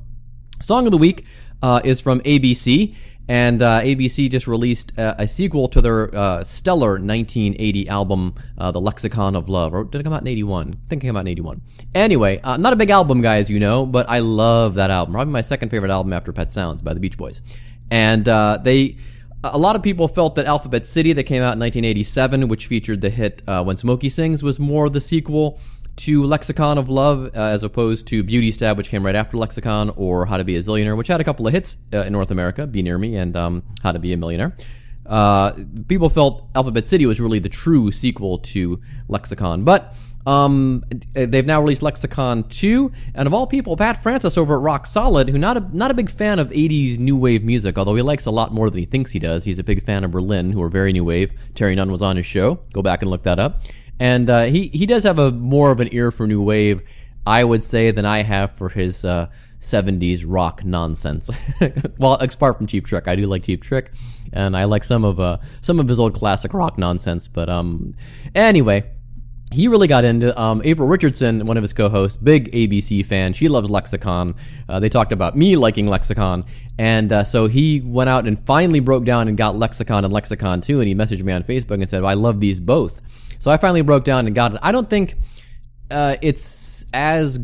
song 0.62 0.86
of 0.86 0.92
the 0.92 0.98
week 0.98 1.26
uh, 1.62 1.82
is 1.84 2.00
from 2.00 2.22
ABC. 2.22 2.96
And 3.28 3.62
uh, 3.62 3.82
ABC 3.82 4.30
just 4.30 4.48
released 4.48 4.92
uh, 4.98 5.16
a 5.18 5.28
sequel 5.28 5.70
to 5.70 5.82
their 5.82 6.14
uh, 6.14 6.44
stellar 6.44 6.94
1980 6.94 7.88
album, 7.88 8.36
uh, 8.58 8.72
The 8.72 8.82
Lexicon 8.82 9.36
of 9.36 9.48
Love. 9.48 9.74
Or 9.74 9.84
did 9.86 10.02
it 10.02 10.04
come 10.04 10.12
out 10.12 10.22
in 10.22 10.28
81? 10.28 10.74
I 10.74 10.90
think 10.90 11.04
it 11.04 11.08
came 11.08 11.16
out 11.16 11.22
in 11.22 11.28
81. 11.28 11.62
Anyway, 11.96 12.42
not 12.44 12.74
a 12.74 12.76
big 12.76 12.90
album 12.90 13.22
guys, 13.22 13.50
you 13.50 13.60
know, 13.60 13.86
but 13.86 14.10
I 14.10 14.20
love 14.20 14.76
that 14.76 14.90
album. 14.90 15.14
Probably 15.14 15.32
my 15.32 15.42
second 15.42 15.70
favorite 15.70 15.92
album 15.92 16.14
after 16.14 16.34
Pet 16.34 16.52
Sounds 16.52 16.82
by 16.82 16.94
the 16.94 17.00
Beach 17.00 17.18
Boys. 17.18 17.42
And 17.90 18.26
they 18.26 18.98
a 19.44 19.58
lot 19.58 19.76
of 19.76 19.82
people 19.82 20.08
felt 20.08 20.36
that 20.36 20.46
Alphabet 20.46 20.88
City, 20.88 21.14
that 21.14 21.24
came 21.24 21.42
out 21.42 21.54
in 21.54 21.60
1987, 21.60 22.48
which 22.48 22.68
featured 22.68 23.02
the 23.02 23.10
hit 23.10 23.42
uh, 23.48 23.64
When 23.64 23.78
Smokey 23.78 24.10
Sings, 24.10 24.44
was 24.44 24.60
more 24.60 24.90
the 24.90 25.02
sequel 25.02 25.60
to 25.98 26.24
Lexicon 26.24 26.78
of 26.78 26.90
Love 26.90 27.32
uh, 27.36 27.40
as 27.40 27.64
opposed 27.64 28.08
to 28.08 28.24
Beauty 28.24 28.52
Stab, 28.52 28.78
which 28.78 28.90
came 28.90 29.06
right 29.06 29.16
after 29.16 29.38
Lexicon, 29.38 29.90
or 29.96 30.26
How 30.26 30.38
to 30.38 30.44
Be 30.44 30.56
a 30.56 30.64
Zillionaire, 30.64 30.96
which 30.96 31.08
had 31.08 31.22
a 31.22 31.24
couple 31.24 31.48
of 31.48 31.54
hits 31.54 31.78
uh, 31.94 32.04
in 32.04 32.14
North 32.14 32.32
America, 32.32 32.68
Be 32.68 32.82
Near 32.82 32.98
Me 32.98 33.16
and 33.16 33.36
um, 33.36 33.64
How 33.82 33.92
to 33.92 34.00
Be 34.00 34.14
a 34.14 34.18
Millionaire. 34.18 34.56
Uh, 35.06 35.54
people 35.88 36.10
felt 36.10 36.48
Alphabet 36.56 36.88
City 36.88 37.06
was 37.06 37.20
really 37.20 37.40
the 37.40 37.50
true 37.50 37.92
sequel 37.92 38.38
to 38.40 38.82
Lexicon. 39.08 39.64
But 39.64 39.94
um, 40.26 40.84
they've 41.14 41.46
now 41.46 41.62
released 41.62 41.82
Lexicon 41.82 42.44
2, 42.50 42.92
and 43.16 43.28
of 43.28 43.34
all 43.34 43.48
people, 43.48 43.76
Pat 43.76 44.04
Francis 44.04 44.38
over 44.38 44.56
at 44.56 44.62
Rock 44.62 44.86
Solid, 44.86 45.30
who 45.30 45.38
not 45.38 45.58
a 45.58 45.66
not 45.74 45.92
a 45.92 45.94
big 45.94 46.10
fan 46.10 46.40
of 46.40 46.50
80s 46.50 47.00
new 47.00 47.18
wave 47.18 47.44
music, 47.44 47.78
although 47.78 47.96
he 47.96 48.02
likes 48.02 48.26
a 48.26 48.32
lot 48.32 48.54
more 48.54 48.70
than 48.70 48.80
he 48.80 48.86
thinks 48.86 49.12
he 49.12 49.20
does. 49.20 49.44
He's 49.44 49.60
a 49.60 49.64
big 49.64 49.84
fan 49.86 50.04
of 50.04 50.12
Berlin, 50.12 50.52
who 50.52 50.62
are 50.62 50.70
very 50.70 50.94
new 50.94 51.04
wave. 51.04 51.32
Terri 51.56 51.76
Nunn 51.76 51.92
was 51.92 52.02
on 52.02 52.18
his 52.18 52.26
show. 52.26 52.60
Go 52.74 52.82
back 52.82 53.02
and 53.02 53.10
look 53.10 53.24
that 53.24 53.40
up. 53.40 53.64
And 54.00 54.30
uh, 54.30 54.44
he 54.44 54.68
he 54.68 54.86
does 54.86 55.04
have 55.04 55.20
a 55.20 55.32
more 55.32 55.72
of 55.72 55.80
an 55.80 55.90
ear 55.92 56.12
for 56.12 56.28
new 56.28 56.42
wave, 56.42 56.82
I 57.26 57.44
would 57.44 57.64
say, 57.64 57.92
than 57.92 58.06
I 58.06 58.22
have 58.22 58.52
for 58.56 58.70
his 58.70 59.04
uh, 59.04 59.28
70s 59.62 60.24
rock 60.28 60.64
nonsense. 60.64 61.30
well, 61.98 62.14
apart 62.14 62.58
from 62.58 62.68
Cheap 62.68 62.86
Trick, 62.86 63.08
I 63.08 63.16
do 63.16 63.26
like 63.26 63.44
Cheap 63.44 63.64
Trick, 63.64 63.92
and 64.34 64.56
I 64.56 64.66
like 64.66 64.84
some 64.84 65.04
of 65.04 65.20
uh, 65.20 65.38
some 65.62 65.80
of 65.80 65.88
his 65.88 66.00
old 66.00 66.14
classic 66.14 66.54
rock 66.54 66.78
nonsense. 66.78 67.28
But 67.28 67.50
um, 67.50 67.96
anyway 68.36 68.84
he 69.52 69.68
really 69.68 69.88
got 69.88 70.06
into 70.06 70.38
um, 70.40 70.62
April 70.64 70.88
Richardson, 70.88 71.46
one 71.46 71.58
of 71.58 71.62
his 71.62 71.74
co-hosts, 71.74 72.18
big 72.18 72.52
ABC 72.54 73.06
fan. 73.06 73.34
She 73.34 73.50
loves 73.50 73.70
Lexicon. 73.70 74.34
Uh, 74.70 74.80
they 74.80 74.88
talked 74.88 75.12
about 75.12 75.36
me 75.36 75.58
liking 75.58 75.88
Lexicon, 75.88 76.46
and 76.80 77.12
uh, 77.12 77.24
so 77.24 77.48
he 77.48 77.82
went 77.82 78.10
out 78.10 78.28
and 78.28 78.44
finally 78.46 78.80
broke 78.80 79.04
down 79.04 79.28
and 79.28 79.38
got 79.38 79.58
Lexicon 79.58 80.06
and 80.06 80.14
Lexicon 80.14 80.62
2, 80.62 80.80
and 80.80 80.88
he 80.88 80.96
messaged 80.96 81.24
me 81.24 81.34
on 81.34 81.44
Facebook 81.44 81.82
and 81.82 81.90
said, 81.90 82.02
well, 82.02 82.12
"I 82.12 82.14
love 82.14 82.40
these 82.40 82.60
both." 82.60 83.02
So 83.40 83.52
I 83.52 83.58
finally 83.58 83.82
broke 83.82 84.06
down 84.06 84.26
and 84.26 84.34
got 84.34 84.54
it. 84.54 84.60
I 84.62 84.72
don't 84.72 84.90
think 84.90 85.16
uh, 85.90 86.16
it's 86.22 86.86
as 86.94 87.38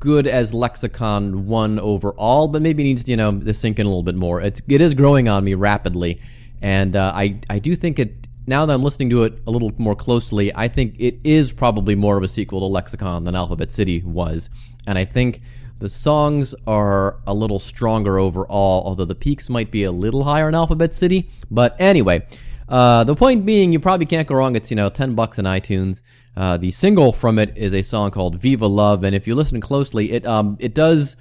good 0.00 0.26
as 0.26 0.52
Lexicon 0.52 1.46
1 1.46 1.78
overall, 1.78 2.46
but 2.48 2.60
maybe 2.60 2.82
it 2.82 2.86
needs 2.86 3.08
you 3.08 3.16
know 3.16 3.40
to 3.40 3.54
sink 3.54 3.78
in 3.78 3.86
a 3.86 3.88
little 3.88 4.02
bit 4.02 4.16
more. 4.16 4.42
It's 4.42 4.60
it 4.68 4.82
is 4.82 4.92
growing 4.92 5.28
on 5.28 5.42
me 5.44 5.54
rapidly, 5.54 6.20
and 6.60 6.94
uh, 6.94 7.12
I 7.14 7.40
I 7.48 7.58
do 7.58 7.74
think 7.74 7.98
it 7.98 8.23
now 8.46 8.66
that 8.66 8.72
I'm 8.72 8.82
listening 8.82 9.10
to 9.10 9.24
it 9.24 9.38
a 9.46 9.50
little 9.50 9.72
more 9.78 9.96
closely, 9.96 10.54
I 10.54 10.68
think 10.68 10.96
it 10.98 11.18
is 11.24 11.52
probably 11.52 11.94
more 11.94 12.16
of 12.16 12.22
a 12.22 12.28
sequel 12.28 12.60
to 12.60 12.66
Lexicon 12.66 13.24
than 13.24 13.34
Alphabet 13.34 13.72
City 13.72 14.02
was. 14.02 14.50
And 14.86 14.98
I 14.98 15.04
think 15.04 15.40
the 15.78 15.88
songs 15.88 16.54
are 16.66 17.16
a 17.26 17.34
little 17.34 17.58
stronger 17.58 18.18
overall, 18.18 18.84
although 18.86 19.04
the 19.04 19.14
peaks 19.14 19.48
might 19.48 19.70
be 19.70 19.84
a 19.84 19.92
little 19.92 20.24
higher 20.24 20.48
in 20.48 20.54
Alphabet 20.54 20.94
City. 20.94 21.30
But 21.50 21.74
anyway, 21.78 22.26
uh, 22.68 23.04
the 23.04 23.14
point 23.14 23.46
being, 23.46 23.72
you 23.72 23.80
probably 23.80 24.06
can't 24.06 24.28
go 24.28 24.34
wrong. 24.34 24.56
It's, 24.56 24.70
you 24.70 24.76
know, 24.76 24.88
10 24.88 25.14
bucks 25.14 25.38
in 25.38 25.46
iTunes. 25.46 26.02
Uh, 26.36 26.56
the 26.56 26.70
single 26.70 27.12
from 27.12 27.38
it 27.38 27.56
is 27.56 27.74
a 27.74 27.82
song 27.82 28.10
called 28.10 28.36
Viva 28.36 28.66
Love. 28.66 29.04
And 29.04 29.14
if 29.14 29.26
you 29.26 29.34
listen 29.34 29.60
closely, 29.60 30.12
it, 30.12 30.26
um, 30.26 30.56
it 30.60 30.74
does 30.74 31.16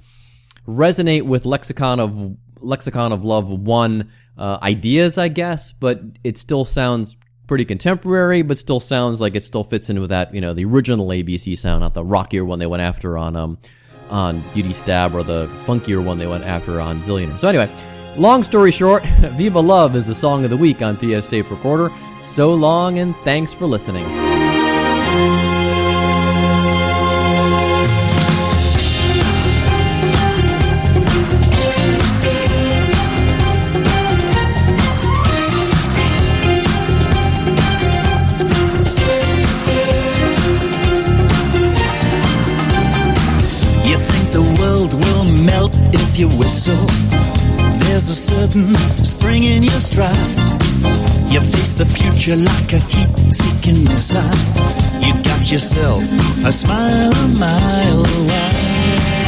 resonate 0.67 1.23
with 1.23 1.45
Lexicon 1.45 1.99
of, 1.99 2.37
Lexicon 2.59 3.11
of 3.11 3.23
Love 3.23 3.47
1 3.47 4.11
uh, 4.37 4.57
ideas, 4.61 5.17
I 5.17 5.27
guess, 5.27 5.73
but 5.73 6.01
it 6.23 6.37
still 6.37 6.65
sounds 6.65 7.15
pretty 7.47 7.65
contemporary, 7.65 8.41
but 8.41 8.57
still 8.57 8.79
sounds 8.79 9.19
like 9.19 9.35
it 9.35 9.43
still 9.43 9.63
fits 9.63 9.89
in 9.89 9.99
with 9.99 10.09
that, 10.09 10.33
you 10.33 10.41
know, 10.41 10.53
the 10.53 10.65
original 10.65 11.07
ABC 11.07 11.57
sound, 11.57 11.81
not 11.81 11.93
the 11.93 12.03
rockier 12.03 12.45
one 12.45 12.59
they 12.59 12.67
went 12.67 12.81
after 12.81 13.17
on 13.17 13.35
um 13.35 13.57
on 14.09 14.43
Beauty 14.53 14.73
Stab 14.73 15.15
or 15.15 15.23
the 15.23 15.47
funkier 15.65 16.03
one 16.03 16.17
they 16.17 16.27
went 16.27 16.43
after 16.43 16.79
on 16.79 17.01
Zillionaire. 17.01 17.39
So 17.39 17.47
anyway, 17.47 17.69
long 18.17 18.43
story 18.43 18.71
short, 18.71 19.03
Viva 19.37 19.59
Love 19.59 19.95
is 19.95 20.07
the 20.07 20.15
song 20.15 20.43
of 20.43 20.49
the 20.49 20.57
week 20.57 20.81
on 20.81 20.97
PF's 20.97 21.27
Tape 21.27 21.49
Recorder. 21.49 21.91
So 22.21 22.53
long 22.53 22.99
and 22.99 23.15
thanks 23.17 23.53
for 23.53 23.65
listening. 23.65 24.05
Whistle. 46.63 46.87
There's 47.79 48.07
a 48.09 48.15
certain 48.15 48.75
spring 49.03 49.43
in 49.43 49.63
your 49.63 49.81
stride. 49.81 50.07
You 51.31 51.41
face 51.41 51.73
the 51.73 51.85
future 51.85 52.37
like 52.37 52.73
a 52.73 52.79
heat-seeking 52.79 53.83
missile. 53.83 54.21
You 55.01 55.13
got 55.23 55.51
yourself 55.51 56.03
a 56.45 56.51
smile 56.51 57.11
a 57.11 57.27
mile 57.39 58.03
wide. 58.27 59.22